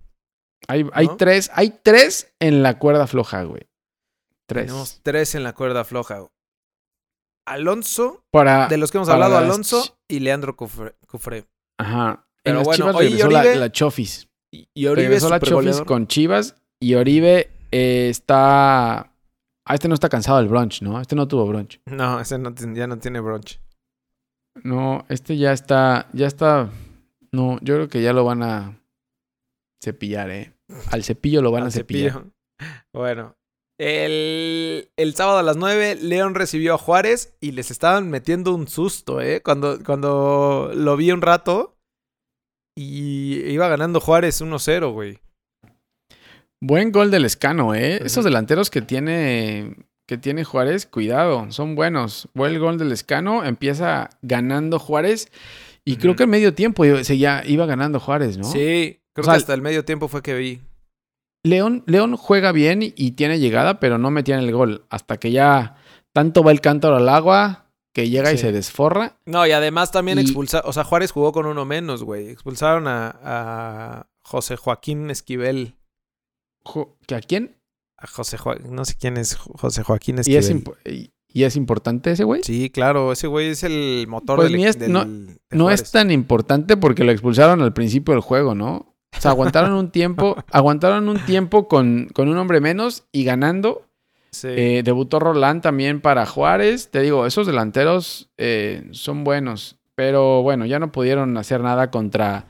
[0.67, 3.61] Hay, hay tres, hay tres en la cuerda floja, güey.
[4.47, 4.65] Tres.
[4.65, 6.19] Tenemos tres en la cuerda floja.
[6.19, 6.29] güey.
[7.45, 10.95] Alonso, Para, de los que hemos hablado, las Alonso y Leandro Cufré.
[11.07, 11.45] Cufré.
[11.79, 12.27] Ajá.
[12.43, 14.27] Pero en las bueno, Chivas regresó Oribe- la, la Chofis.
[14.51, 19.13] Y, y Oribe regresó la Chofis con Chivas y Oribe eh, está...
[19.69, 20.99] Ah, este no está cansado del brunch, ¿no?
[21.01, 21.81] Este no tuvo brunch.
[21.85, 23.59] No, ese no ya no tiene brunch.
[24.63, 26.69] No, este ya está, ya está...
[27.31, 28.79] No, yo creo que ya lo van a
[29.83, 30.53] cepillar, ¿eh?
[30.91, 32.11] Al cepillo lo van Al a cepillar.
[32.13, 32.31] cepillo.
[32.93, 33.35] Bueno.
[33.79, 38.67] El, el sábado a las 9, León recibió a Juárez y les estaban metiendo un
[38.67, 39.41] susto, ¿eh?
[39.43, 41.77] Cuando, cuando lo vi un rato
[42.75, 45.19] y iba ganando Juárez 1-0, güey.
[46.61, 47.99] Buen gol del Escano, ¿eh?
[48.03, 49.75] Esos delanteros que tiene,
[50.07, 52.29] que tiene Juárez, cuidado, son buenos.
[52.33, 55.31] Buen gol del Escano, empieza ganando Juárez
[55.85, 58.43] y creo que en medio tiempo seguía- iba ganando Juárez, ¿no?
[58.45, 60.61] Sí, creo O sea, que hasta el medio tiempo fue que vi.
[61.43, 64.85] León, León juega bien y, tiene llegada, pero no metían el gol.
[64.89, 65.75] Hasta que ya
[66.11, 69.15] tanto va el cántaro al agua que llega y se desforra.
[69.25, 72.29] No, y además también Y- expulsaron, o sea, Juárez jugó con uno menos, güey.
[72.29, 75.75] Expulsaron a, a José Joaquín Esquivel.
[76.67, 77.55] Jo- ¿Que a quién?
[77.97, 80.39] A José Joaquín, no sé quién es Jo- José Joaquín ¿Y Esquivel.
[80.43, 82.43] es, impo- y, y es importante ese güey?
[82.43, 85.71] Sí, claro, ese güey es el motor Pues del, ni es- del- no- de No
[85.71, 88.93] es tan importante porque lo expulsaron al principio del juego, ¿no?
[89.17, 93.83] O sea, aguantaron un tiempo, aguantaron un tiempo con, con un hombre menos y ganando.
[94.31, 94.49] Sí.
[94.51, 96.89] Eh, debutó Roland también para Juárez.
[96.91, 99.77] Te digo, esos delanteros eh, son buenos.
[99.95, 102.45] Pero bueno, ya no pudieron hacer nada contra,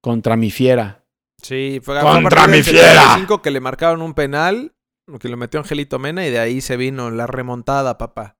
[0.00, 1.02] contra mi fiera.
[1.42, 2.88] Sí, fue ¡Contra mi fiera!
[2.88, 4.74] 75 que le marcaron un penal,
[5.20, 8.36] que lo metió Angelito Mena y de ahí se vino la remontada, papá.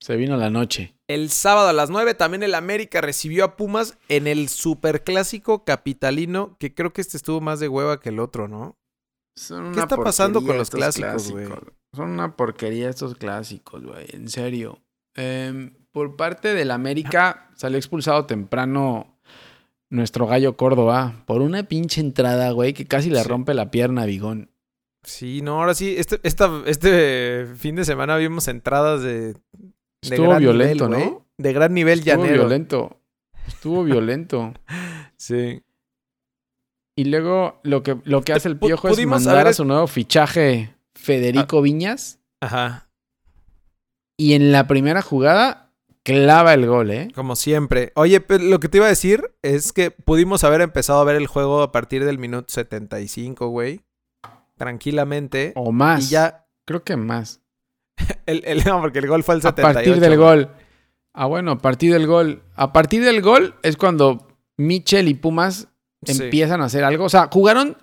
[0.00, 0.98] Se vino la noche.
[1.08, 6.56] El sábado a las 9 también el América recibió a Pumas en el superclásico capitalino,
[6.58, 8.76] que creo que este estuvo más de hueva que el otro, ¿no?
[9.36, 11.46] Son ¿Qué está pasando con los clásicos, güey?
[11.94, 14.06] Son una porquería estos clásicos, güey.
[14.10, 14.82] En serio.
[15.14, 19.15] Em, por parte del América salió expulsado temprano
[19.90, 23.28] nuestro gallo Córdoba por una pinche entrada, güey, que casi le Sí.
[23.28, 24.50] rompe la pierna a Bigón.
[25.02, 29.38] Sí, no, ahora sí, este, esta, este fin de semana vimos entradas de, de
[30.02, 31.26] Estuvo gran violento, nivel, ¿no?
[31.38, 32.42] De gran nivel Estuvo llanero.
[32.42, 33.00] violento.
[33.46, 34.52] Estuvo violento.
[35.16, 35.62] Sí.
[36.98, 40.74] Y luego lo que, lo que hace el piojo es mandar a su nuevo fichaje
[40.96, 42.18] Federico Viñas.
[42.40, 42.88] Ajá.
[44.18, 45.65] Y en la primera jugada
[46.06, 47.08] clava el gol, ¿eh?
[47.16, 47.90] Como siempre.
[47.96, 51.16] Oye, pero lo que te iba a decir es que pudimos haber empezado a ver
[51.16, 53.80] el juego a partir del minuto 75, güey.
[54.56, 55.52] Tranquilamente.
[55.56, 56.04] O más.
[56.06, 56.46] Y ya.
[56.64, 57.40] Creo que más.
[58.26, 59.74] El, el- no, porque el gol fue el A 78.
[59.74, 60.28] partir del güey.
[60.28, 60.50] gol.
[61.14, 62.42] Ah, bueno, a partir del gol.
[62.54, 65.68] A partir del gol es cuando Michel y Pumas
[66.04, 66.22] Sí.
[66.22, 67.04] empiezan a hacer algo.
[67.04, 67.76] O sea, jugaron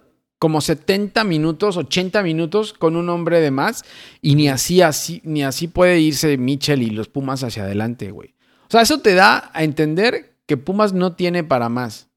[0.44, 3.86] como 70 minutos, 80 minutos con un hombre de más
[4.22, 8.36] y ni así, así, ni así puede irse Michel y los Pumas hacia adelante, güey.
[8.64, 12.10] O sea, eso te da a entender que Pumas no tiene para más.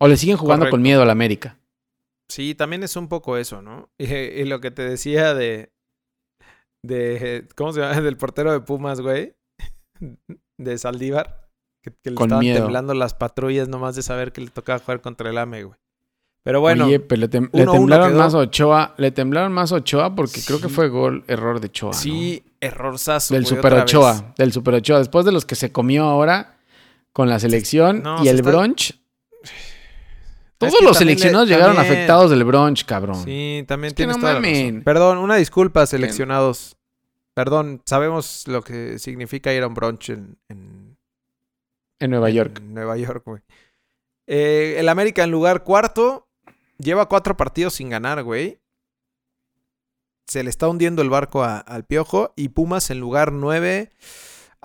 [0.00, 0.72] O le siguen jugando Correcto.
[0.74, 1.56] con miedo al América.
[2.28, 3.88] Sí, también es un poco eso, ¿no?
[3.98, 5.70] Y, y lo que te decía de.
[6.84, 8.00] de ¿Cómo se llama?
[8.00, 9.36] Del portero de Pumas, güey.
[10.58, 11.48] De Saldívar.
[11.84, 12.64] Que, que le Con estaban miedo.
[12.64, 15.78] temblando las patrullas nomás de saber que le tocaba jugar contra el AME, güey.
[16.44, 16.84] Pero bueno.
[16.86, 18.94] Oye, pero le, tem- le uno temblaron más a Ochoa.
[18.98, 21.90] Le temblaron más a Ochoa porque creo que fue gol, error de Ochoa.
[21.92, 21.98] ¿no?
[21.98, 23.32] sí, errorzazo.
[23.34, 23.82] Del güey, Super vez.
[23.84, 24.34] Ochoa.
[24.36, 24.98] Del Super Ochoa.
[24.98, 26.58] Después de los que se comió ahora
[27.12, 28.94] con la selección No, y se el está- brunch.
[30.58, 33.22] Todos que los le- seleccionados llegaron también- afectados del brunch, cabrón.
[33.24, 34.66] Sí, también Es que tienes no toda la mamen.
[34.76, 34.82] razón.
[34.84, 36.76] Perdón, una disculpa, seleccionados.
[37.34, 40.96] Perdón, sabemos lo que significa ir a un brunch en, en-
[42.00, 42.60] En Nueva en York.
[42.62, 43.42] Nueva York, güey.
[44.26, 46.23] Eh, el América en lugar cuarto
[46.78, 48.58] lleva cuatro partidos sin ganar, güey.
[50.26, 53.90] Se le está hundiendo el barco a- al Piojo y Pumas en lugar nueve.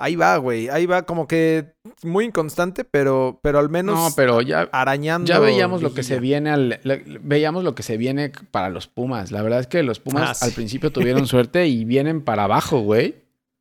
[0.02, 0.70] Ahí va, güey.
[0.70, 5.28] Ahí va como que muy inconstante, pero, pero al menos No, pero ya, arañando.
[5.28, 8.88] ya veíamos lo que se viene al, le- veíamos lo que se viene para los
[8.88, 9.32] Pumas.
[9.34, 10.46] La verdad es que los Pumas Ah, sí.
[10.46, 13.16] al principio tuvieron suerte y vienen para abajo, güey.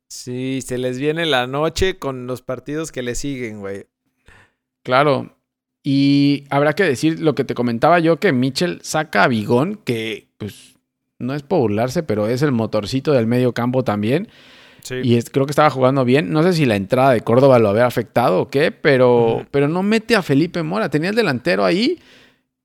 [0.07, 3.87] Sí, se les viene la noche con los partidos que le siguen, güey.
[4.83, 5.35] Claro.
[5.83, 10.27] Y habrá que decir lo que te comentaba yo, que Mitchell saca a Bigón, que
[10.37, 10.75] pues
[11.19, 14.27] no es por burlarse, pero es el motorcito del medio campo también.
[14.83, 14.95] Sí.
[15.03, 16.31] Y es- creo que estaba jugando bien.
[16.31, 19.83] No sé si la entrada de Córdoba lo había afectado o qué, pero, pero no
[19.83, 20.89] mete a Felipe Mora.
[20.89, 21.99] Tenía el delantero ahí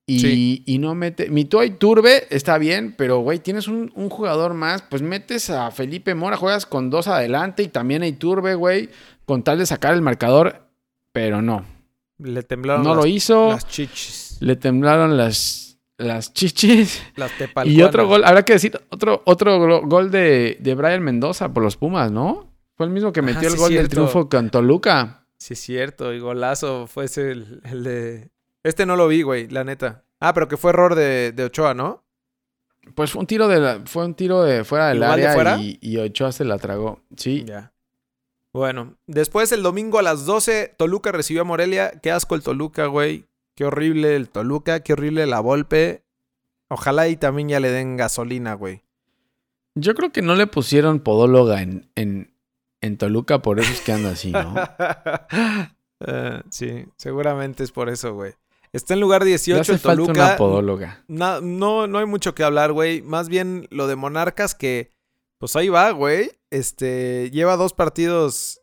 [0.06, 0.62] y, Sí.
[0.66, 1.28] y no mete.
[1.30, 5.70] Mito y Turbe está bien, pero güey, tienes un, un jugador más, pues metes a
[5.70, 8.90] Felipe Mora, juegas con dos adelante y también a Iturbe, güey,
[9.24, 10.66] con tal de sacar el marcador,
[11.12, 11.64] pero no.
[12.18, 13.48] Le temblaron No las, lo hizo.
[13.48, 14.38] las chichis.
[14.40, 17.02] Le temblaron las, las chichis.
[17.16, 17.88] Las Y tepalcuanas.
[17.88, 22.10] otro gol, habrá que decir, otro, otro gol de, de Brian Mendoza por los Pumas,
[22.12, 22.52] ¿no?
[22.76, 23.90] Fue el mismo que Ajá, metió el sí, gol del cierto.
[23.94, 25.26] triunfo con Toluca.
[25.38, 26.12] Sí, es cierto.
[26.12, 28.30] Y golazo fue ese el, el de...
[28.62, 30.04] Este no lo vi, güey, la neta.
[30.20, 32.04] Ah, pero que fue error de, de Ochoa, ¿no?
[32.94, 35.34] Pues fue un tiro de la- fue un tiro de fuera del ¿Igual de área
[35.34, 35.58] fuera?
[35.58, 37.02] Y, y Ochoa se la tragó.
[37.16, 37.44] Sí.
[37.46, 37.72] Ya.
[38.54, 41.90] Bueno, después el domingo a las 12, Toluca recibió a Morelia.
[42.02, 43.26] Qué asco el Toluca, güey.
[43.56, 46.04] Qué horrible el Toluca, qué horrible la Volpe.
[46.68, 48.82] Ojalá y también ya le den gasolina, güey.
[49.74, 52.32] Yo creo que no le pusieron podóloga en, en,
[52.80, 54.54] en Toluca, por eso es que anda así, ¿no?
[56.06, 58.32] Eh, sí, seguramente es por eso, güey.
[58.72, 60.12] Está en lugar Le 18 hace el falta Toluca.
[60.26, 61.04] una podóloga.
[61.08, 63.00] Na- no, no hay mucho que hablar, güey.
[63.00, 64.90] Más bien lo de Monarcas que,
[65.38, 66.32] pues ahí va, güey.
[66.54, 68.60] Este, lleva dos partidos,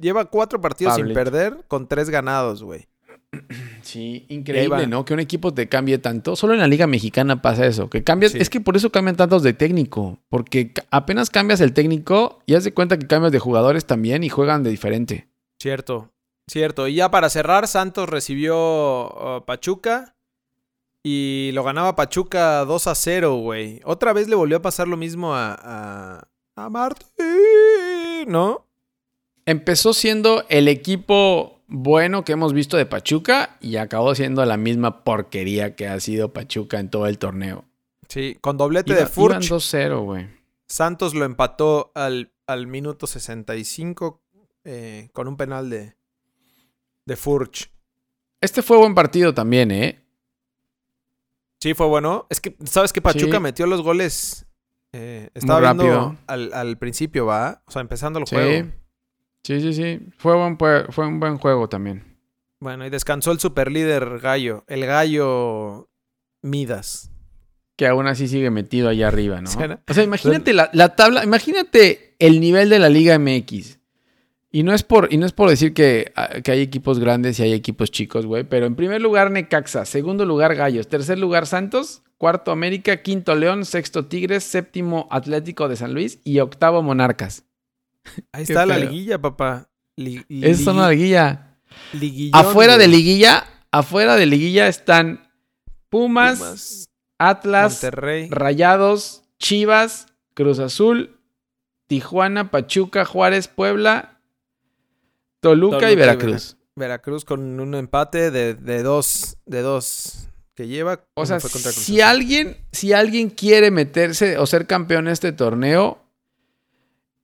[0.00, 2.86] lleva cuatro partidos sin perder con tres ganados, güey.
[3.82, 4.88] Sí, increíble.
[4.88, 5.04] ¿no?
[5.04, 6.34] Que un equipo te cambie tanto.
[6.34, 7.88] Solo en la Liga Mexicana pasa eso.
[7.88, 8.32] Que cambias.
[8.32, 8.38] Sí.
[8.38, 10.18] Es que por eso cambian tantos de técnico.
[10.28, 14.28] Porque apenas cambias el técnico y haz de cuenta que cambias de jugadores también y
[14.28, 15.28] juegan de diferente.
[15.60, 16.10] Cierto,
[16.50, 16.88] cierto.
[16.88, 20.16] Y ya para cerrar, Santos recibió uh, Pachuca
[21.04, 23.80] y lo ganaba Pachuca 2 a 0, güey.
[23.84, 28.66] Otra vez le volvió a pasar lo mismo a, a, a Martín, ¿no?
[29.44, 35.04] Empezó siendo el equipo bueno que hemos visto de Pachuca y acabó siendo la misma
[35.04, 37.64] porquería que ha sido Pachuca en todo el torneo.
[38.08, 39.44] Sí, con doblete Iba- de Furch.
[39.46, 40.28] Iban 2-0, güey.
[40.68, 44.20] Santos lo empató al, al minuto 65
[44.64, 45.94] eh, con un penal de,
[47.04, 47.70] de Furch.
[48.40, 50.02] Este fue buen partido también, ¿eh?
[51.60, 52.26] Sí, fue bueno.
[52.30, 53.42] Es que, ¿sabes que Pachuca Sí.
[53.42, 54.45] metió los goles?
[54.98, 57.62] Eh, estaba Muy viendo al, al principio, ¿va?
[57.66, 58.34] O sea, empezando el Sí.
[58.34, 58.68] juego.
[59.44, 60.00] Sí, sí, sí.
[60.16, 60.56] Fue, buen,
[60.90, 62.16] fue un buen juego también.
[62.60, 64.64] Bueno, y descansó el superlíder Gallo.
[64.66, 65.88] El Gallo
[66.42, 67.10] Midas.
[67.76, 69.46] Que aún así sigue metido allá arriba, ¿no?
[69.50, 69.80] ¿Será?
[69.86, 73.78] O sea, imagínate la, la tabla, imagínate el nivel de la Liga MX.
[74.50, 77.38] Y no es por, y no es por decir que, ah, que hay equipos grandes
[77.38, 78.44] y hay equipos chicos, güey.
[78.44, 79.84] Pero en primer lugar, Necaxa.
[79.84, 80.88] Segundo lugar, Gallos.
[80.88, 82.02] Tercer lugar, Santos.
[82.18, 83.02] Cuarto, América.
[83.02, 83.64] Quinto, León.
[83.64, 84.44] Sexto, Tigres.
[84.44, 86.18] Séptimo, Atlético de San Luis.
[86.24, 87.44] Y octavo, Monarcas.
[88.32, 89.68] Ahí está la liguilla, papá.
[89.96, 91.58] Li- es una ligui- liguilla.
[91.92, 95.28] liguillón, Afuera de liguilla, afuera de liguilla están
[95.88, 96.88] Pumas, Pumas,
[97.18, 98.28] Atlas, Monterrey.
[98.30, 101.18] Rayados, Chivas, Cruz Azul,
[101.86, 104.20] Tijuana, Pachuca, Juárez, Puebla,
[105.40, 106.56] Toluca, Toluca y y Veracruz.
[106.76, 109.38] Veracruz con un empate de, de dos.
[109.46, 111.04] De dos que lleva.
[111.14, 115.12] O sea, fue contra Cruz si alguien, si alguien quiere meterse o ser campeón en
[115.12, 116.02] este torneo,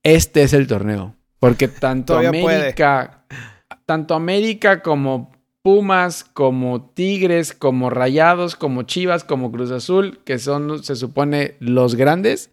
[0.03, 1.15] este es el torneo.
[1.39, 2.27] Porque tanto puede.
[2.27, 3.25] América,
[3.85, 10.83] tanto América como Pumas, como Tigres, como Rayados, como Chivas, como Cruz Azul, que son,
[10.83, 12.51] se supone, los grandes,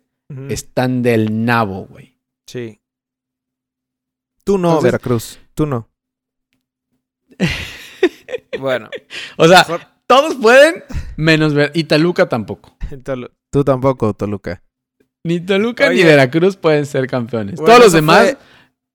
[0.48, 2.16] están del nabo, güey.
[2.46, 2.80] Sí.
[4.44, 5.38] Tú no, Entonces- Veracruz.
[5.54, 5.88] Tú no.
[8.58, 8.88] bueno.
[9.36, 10.82] O sea, mejor- todos pueden,
[11.16, 12.76] menos Ver y Toluca tampoco.
[13.52, 14.62] Tú tampoco, Toluca.
[15.24, 16.02] Ni Toluca ni.
[16.02, 17.56] Veracruz pueden ser campeones.
[17.56, 18.38] Bueno, Todos los demás fue-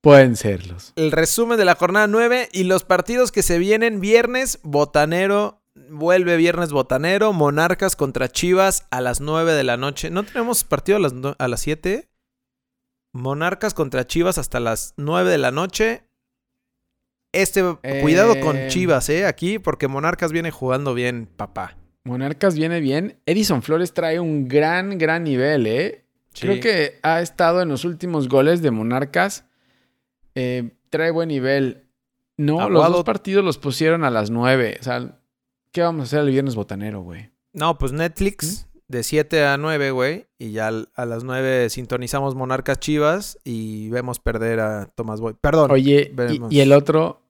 [0.01, 0.91] pueden serlos.
[0.95, 6.35] el resumen de la jornada 9 y los partidos que se vienen viernes, Botanero, vuelve
[6.37, 10.09] viernes Botanero, Monarcas contra Chivas a las 9 de la noche.
[10.09, 12.09] ¿No tenemos partido a las, no- a las 7?
[13.13, 16.03] Monarcas contra Chivas hasta las 9 de la noche.
[17.35, 17.63] Este,
[18.01, 18.67] cuidado con Eh.
[18.69, 19.25] Chivas, ¿eh?
[19.25, 21.77] Aquí, porque Monarcas viene jugando bien, papá.
[22.03, 23.17] Monarcas viene bien.
[23.25, 26.05] Edison Flores trae un gran, gran nivel, ¿eh?
[26.33, 26.41] Sí.
[26.47, 29.45] Creo que ha estado en los últimos goles de Monarcas.
[30.35, 31.83] Eh, trae buen nivel.
[32.37, 34.77] No, los dos partidos los pusieron a las nueve.
[34.79, 35.19] O sea,
[35.71, 37.31] ¿qué vamos a hacer el viernes botanero, güey?
[37.53, 40.27] No, pues Netflix de 7 a 9, güey.
[40.37, 45.35] Y ya a las 9 sintonizamos Monarcas Chivas y vemos perder a Tomás Boy.
[45.39, 45.71] Perdón.
[45.71, 46.13] Oye,
[46.49, 47.23] y, el otro,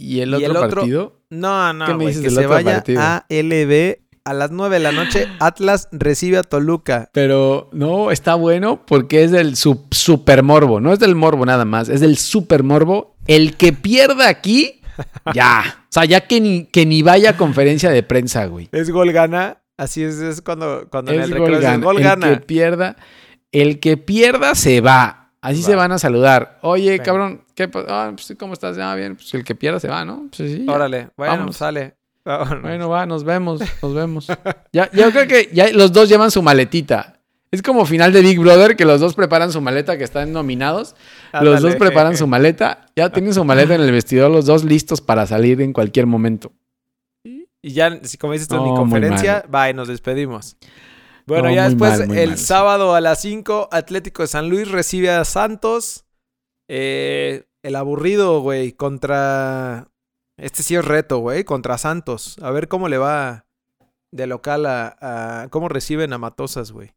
[0.00, 0.70] y el ¿Y otro el otro?
[0.80, 1.20] partido.
[1.30, 3.00] No, no, ¿Qué me dices que del se otro vaya partido?
[3.02, 5.26] a LB a las 9 de la noche.
[5.40, 7.08] Atlas recibe a Toluca.
[7.12, 10.80] Pero no, está bueno porque es del su- super morbo.
[10.80, 13.16] No es del morbo nada más, es del super morbo.
[13.26, 14.80] El que pierda aquí
[15.34, 15.62] Ya.
[15.84, 18.68] O sea, ya que ni, que ni vaya a conferencia de prensa, güey.
[18.72, 19.58] Es gol gana.
[19.76, 21.82] Así es, es cuando, cuando en el gol es gana.
[21.84, 22.28] gol El gana.
[22.30, 22.96] que pierda,
[23.50, 25.19] el que pierda se va.
[25.42, 25.66] Así Va.
[25.66, 26.58] se van a saludar.
[26.62, 27.04] Oye, Venga.
[27.04, 28.76] cabrón, ¿qué ah, pues, ¿cómo estás?
[28.78, 29.16] Ah, bien.
[29.16, 30.28] Pues el que pierda se va, ¿no?
[30.36, 30.66] Pues sí.
[30.68, 31.56] Órale, bueno, Vámonos.
[31.56, 31.94] sale.
[32.24, 32.62] Vámonos.
[32.62, 34.26] Bueno, va, nos vemos, nos vemos.
[34.72, 37.16] ya, yo creo que ya los dos llevan su maletita.
[37.50, 40.94] Es como final de Big Brother, que los dos preparan su maleta, que están nominados.
[41.40, 42.86] Los dos preparan su maleta.
[42.94, 46.52] Ya tienen su maleta en el vestidor, los dos listos para salir en cualquier momento.
[47.24, 50.56] Y ya, como dices tú en mi No, conferencia, va y nos despedimos.
[51.30, 52.38] Bueno, No, ya después, mal, el mal.
[52.38, 56.04] sábado a las 5, Atlético de San Luis recibe a Santos.
[56.68, 59.88] Eh, el aburrido, güey, contra...
[60.36, 62.36] Este sí es reto, güey, contra Santos.
[62.42, 63.46] A ver cómo le va
[64.10, 64.96] de local a...
[65.42, 66.92] a- cómo reciben a Matosas, güey.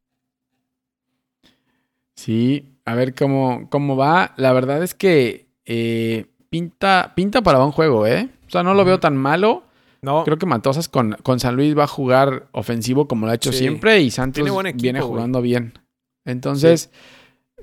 [2.16, 4.34] Sí, a ver cómo, cómo va.
[4.38, 8.30] La verdad es que eh, pinta, pinta para buen juego, ¿eh?
[8.48, 9.64] O sea, no lo veo tan malo.
[10.04, 13.36] No, Creo que Matosas con, con San Luis va a jugar ofensivo como lo ha
[13.36, 13.60] hecho Sí.
[13.60, 15.10] siempre y Santos equipo, viene güey.
[15.12, 15.80] jugando bien.
[16.26, 16.92] Entonces,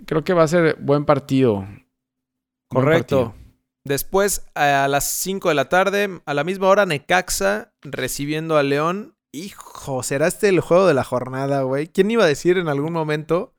[0.07, 1.57] creo que va a ser buen partido.
[1.57, 3.24] Buen correcto.
[3.26, 3.41] partido.
[3.84, 9.14] Después, a las 5 de la tarde, a la misma hora, Necaxa recibiendo a León.
[9.32, 11.86] Hijo, ¿será este el juego de la jornada, güey?
[11.88, 13.55] ¿Quién iba a decir en algún momento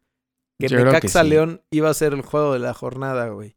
[0.60, 1.30] que Yo creo que Necaxa sí.
[1.30, 3.56] León iba a ser el juego de la jornada, güey?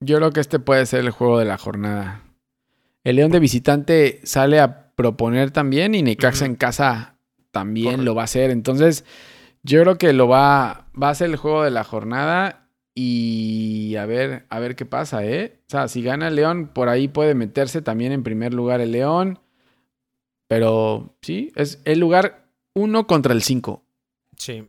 [0.00, 2.22] Yo creo que este puede ser el juego de la jornada.
[3.06, 7.20] El León de visitante sale a proponer también y Necaxa en casa
[7.52, 8.04] también Correcto.
[8.04, 8.50] lo va a hacer.
[8.50, 9.04] Entonces,
[9.62, 14.06] yo creo que lo va, va a ser el juego de la jornada y a
[14.06, 15.60] ver, a ver qué pasa, ¿eh?
[15.68, 18.90] O sea, si gana el León, por ahí puede meterse también en primer lugar el
[18.90, 19.38] León.
[20.48, 23.84] Pero sí, es el lugar uno contra el cinco.
[24.36, 24.68] Sí.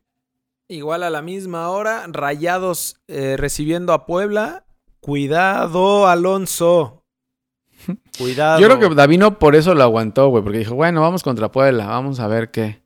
[0.67, 4.67] Igual a la misma hora, Rayados eh, recibiendo a Puebla.
[4.99, 6.96] Cuidado, Alonso.
[8.17, 8.59] Cuidado.
[8.59, 11.87] Yo creo que Davino por eso lo aguantó, güey, porque dijo, bueno, vamos contra Puebla,
[11.87, 12.81] vamos a ver qué.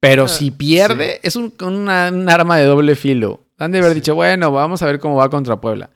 [0.00, 3.44] Pero Ah, si pierde, es un, una- un arma de doble filo.
[3.58, 3.96] Han de haber Sí.
[3.96, 5.90] dicho, bueno, vamos a ver cómo va contra Puebla.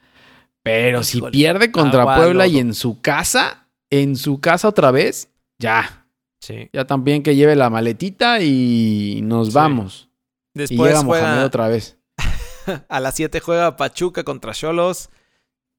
[0.63, 4.91] Pero si Híjole, pierde contra agua, Puebla y en su casa, en su casa otra
[4.91, 5.29] vez,
[5.59, 6.07] ya.
[6.41, 6.71] Sí.
[6.73, 9.53] Ya también que lleve la maletita y nos Sí.
[9.55, 10.09] vamos.
[10.55, 11.99] y Después llega Mohamed otra vez.
[12.89, 15.11] a las 7 juega Pachuca contra Cholos.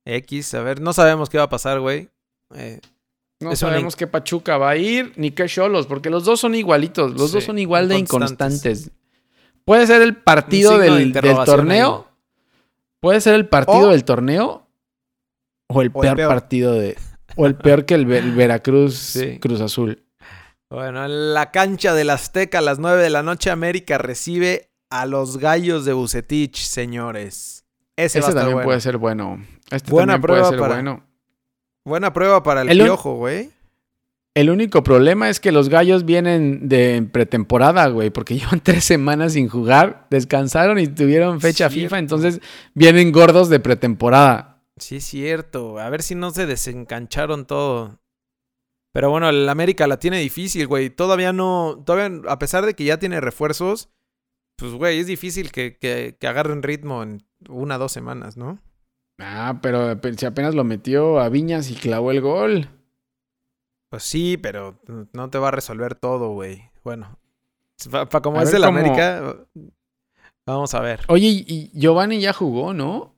[0.06, 2.10] X, a ver, no sabemos qué va a pasar, güey.
[2.56, 2.80] Eh,
[3.40, 6.54] No una sabemos qué Pachuca va a ir, ni qué Cholos, porque los dos son
[6.56, 8.92] igualitos, los dos son igual de inconstantes.
[9.66, 11.14] Puede ser el partido de del,
[11.46, 12.08] torneo,
[13.00, 14.68] puede ser el O- partido del torneo
[15.68, 16.98] o el o el peor, partido de...
[17.38, 19.40] O el peor que el, Ve- el Veracruz Sí.
[19.40, 20.04] Cruz Azul.
[20.70, 25.06] Bueno, en la cancha del Azteca a las 9 de la noche, América recibe a
[25.06, 27.66] los gallos de Bucetich, señores.
[27.96, 28.66] Ese, va a Ese estar también bueno.
[28.68, 29.46] puede ser bueno.
[29.70, 31.04] Este Buena también puede prueba ser para- bueno.
[31.86, 33.52] Buena prueba para el, El piojo, güey.
[34.34, 39.34] El único problema es que los gallos vienen de pretemporada, güey, porque llevan tres semanas
[39.34, 41.88] sin jugar, descansaron y tuvieron fecha Cierto.
[41.88, 42.40] FIFA, entonces
[42.74, 44.64] vienen gordos de pretemporada.
[44.78, 45.80] Sí, es cierto.
[45.80, 48.00] A ver si no se desencancharon todo.
[48.94, 50.90] Pero bueno, el América la tiene difícil, güey.
[50.90, 51.84] Todavía no.
[51.86, 53.90] Todavía, a pesar de que ya tiene refuerzos,
[54.56, 58.60] pues, güey, es difícil que, que, que agarren ritmo en una o dos semanas, ¿no?
[59.24, 62.70] Ah, pero pe- si apenas lo metió a Viñas y clavó el gol.
[63.90, 64.80] Pues sí, pero
[65.14, 66.64] no te va a resolver todo, güey.
[66.84, 67.18] Bueno,
[67.92, 69.36] para como A es el cómo- América,
[70.46, 71.02] vamos a ver.
[71.08, 73.16] Oye, y- Giovanni ya jugó, ¿no?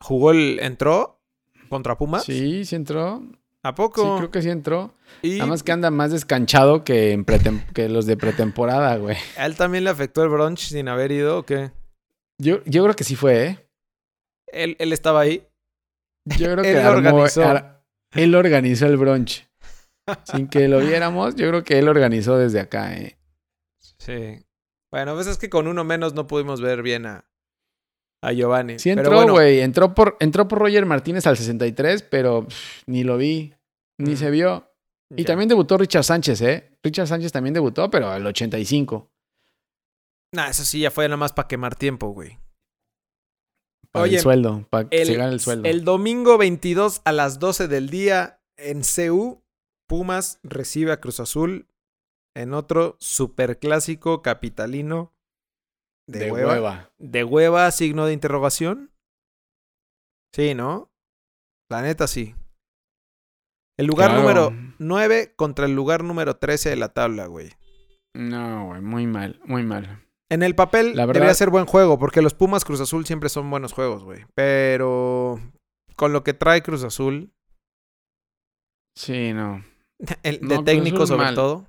[0.00, 0.58] ¿Jugó el.
[0.60, 1.20] entró
[1.68, 2.24] contra Pumas?
[2.24, 3.22] Sí, sí entró.
[3.62, 4.16] ¿A Sí, poco?
[4.18, 4.92] creo que sí entró.
[5.22, 9.16] Y Nada más que anda más descanchado que, en pretem- que los de pretemporada, güey.
[9.38, 11.70] a él también le afectó el brunch sin haber ido, ¿o qué?
[12.38, 13.63] Yo, yo creo que sí fue, ¿eh?
[14.46, 15.46] Él, él estaba ahí.
[16.24, 17.44] Yo creo que Él armó- organizó.
[17.44, 19.48] ar- él organizó el brunch.
[20.24, 23.18] Sin que lo viéramos, yo creo que él organizó desde acá, ¿eh?
[23.98, 24.44] Sí.
[24.92, 27.24] Bueno, pues es que con uno menos no pudimos ver bien a,
[28.22, 28.78] a Giovanni.
[28.78, 29.60] Sí entró, bueno, güey.
[29.60, 33.54] Entró, por, entró por Roger Martínez al 63, pero pff, ni lo vi.
[33.98, 34.16] Ni Mm.
[34.16, 34.70] se vio.
[35.16, 36.76] Y también debutó Richard Sánchez, ¿eh?
[36.82, 39.10] Richard Sánchez también debutó, pero al 85.
[40.32, 42.38] Nah, eso sí ya fue nada más para quemar tiempo, güey.
[43.94, 45.68] Para Oye, el sueldo, para que El, se gane el sueldo.
[45.68, 49.42] el domingo 22 a las 12 del día en CU,
[49.88, 51.68] Pumas recibe a Cruz Azul
[52.36, 55.14] en otro superclásico capitalino
[56.08, 56.52] de, de hueva.
[56.54, 56.92] hueva.
[56.98, 58.90] De hueva, signo de interrogación.
[60.34, 60.90] Sí, ¿no?
[61.70, 62.34] La neta sí.
[63.78, 64.22] El lugar Claro.
[64.50, 67.52] número 9 contra el lugar número 13 de la tabla, güey.
[68.14, 70.03] No, güey, muy mal, muy mal.
[70.34, 73.28] En el papel La verdad- debería ser buen juego, porque los Pumas Cruz Azul siempre
[73.28, 74.24] son buenos juegos, güey.
[74.34, 75.40] Pero
[75.96, 77.30] con lo que trae Cruz Azul,
[78.96, 79.64] Sí, no.
[80.22, 81.34] El- de técnico sobre mal.
[81.34, 81.66] todo.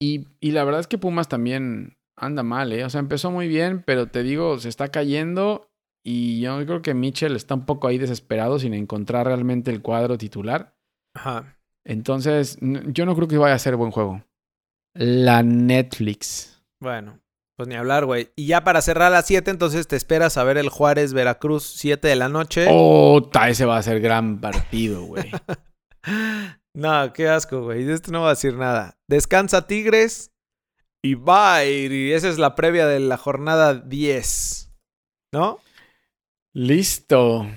[0.00, 2.84] Y, y la verdad es que Pumas también anda mal, ¿eh?
[2.84, 5.68] O sea, empezó muy bien, pero te digo, se está cayendo
[6.04, 10.16] y yo creo que Mitchell está un poco ahí desesperado sin encontrar realmente el cuadro
[10.18, 10.74] titular.
[11.14, 11.56] Ajá.
[11.84, 14.22] Entonces, yo no creo que vaya a ser buen juego.
[14.94, 16.62] La Netflix.
[16.80, 17.18] Bueno,
[17.58, 18.30] pues ni hablar, güey.
[18.36, 21.64] Y ya para cerrar a las 7, entonces te esperas a ver el Juárez Veracruz
[21.64, 22.68] 7 de la noche.
[22.70, 25.24] Oh, ese va a ser gran partido, güey.
[26.74, 27.82] No, qué asco, güey.
[27.82, 28.96] De esto no voy a decir nada.
[29.08, 30.30] Descansa Tigres
[31.02, 31.88] y bye.
[31.90, 34.70] Y esa es la previa de la jornada 10.
[35.32, 35.58] ¿No?
[36.54, 37.48] Listo.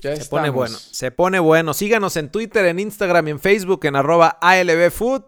[0.00, 0.76] Ya Se pone bueno.
[0.76, 1.74] Se pone bueno.
[1.74, 5.24] Síganos en Twitter, en Instagram y en Facebook en arroba ALBFood.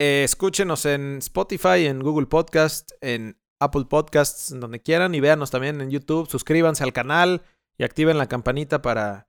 [0.00, 5.14] Eh, escúchenos en Spotify, en Google Podcast, en Apple Podcasts, en donde quieran.
[5.14, 6.28] Y véanos también en YouTube.
[6.28, 7.42] Suscríbanse al canal
[7.76, 9.28] y activen la campanita para,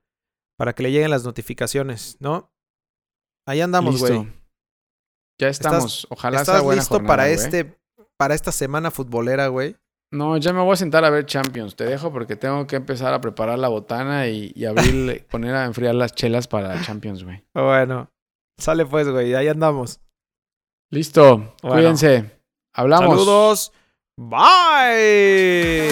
[0.56, 2.52] para que le lleguen las notificaciones, ¿no?
[3.46, 4.28] Ahí andamos, güey.
[5.40, 6.06] Ya estamos.
[6.10, 7.80] Ojalá sea ¿Estás buena listo jornada, para este
[8.16, 9.76] para esta semana futbolera, güey?
[10.12, 11.74] No, ya me voy a sentar a ver Champions.
[11.74, 15.64] Te dejo porque tengo que empezar a preparar la botana y, y abrir, poner a
[15.64, 17.42] enfriar las chelas para Champions, güey.
[17.54, 18.12] Bueno,
[18.58, 19.34] sale pues, güey.
[19.34, 20.00] Ahí andamos.
[20.90, 21.54] Listo.
[21.62, 21.76] Bueno.
[21.76, 22.30] Cuídense.
[22.74, 23.18] Hablamos.
[23.18, 23.72] Saludos.
[24.16, 25.88] Bye.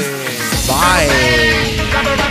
[0.67, 2.28] Bye.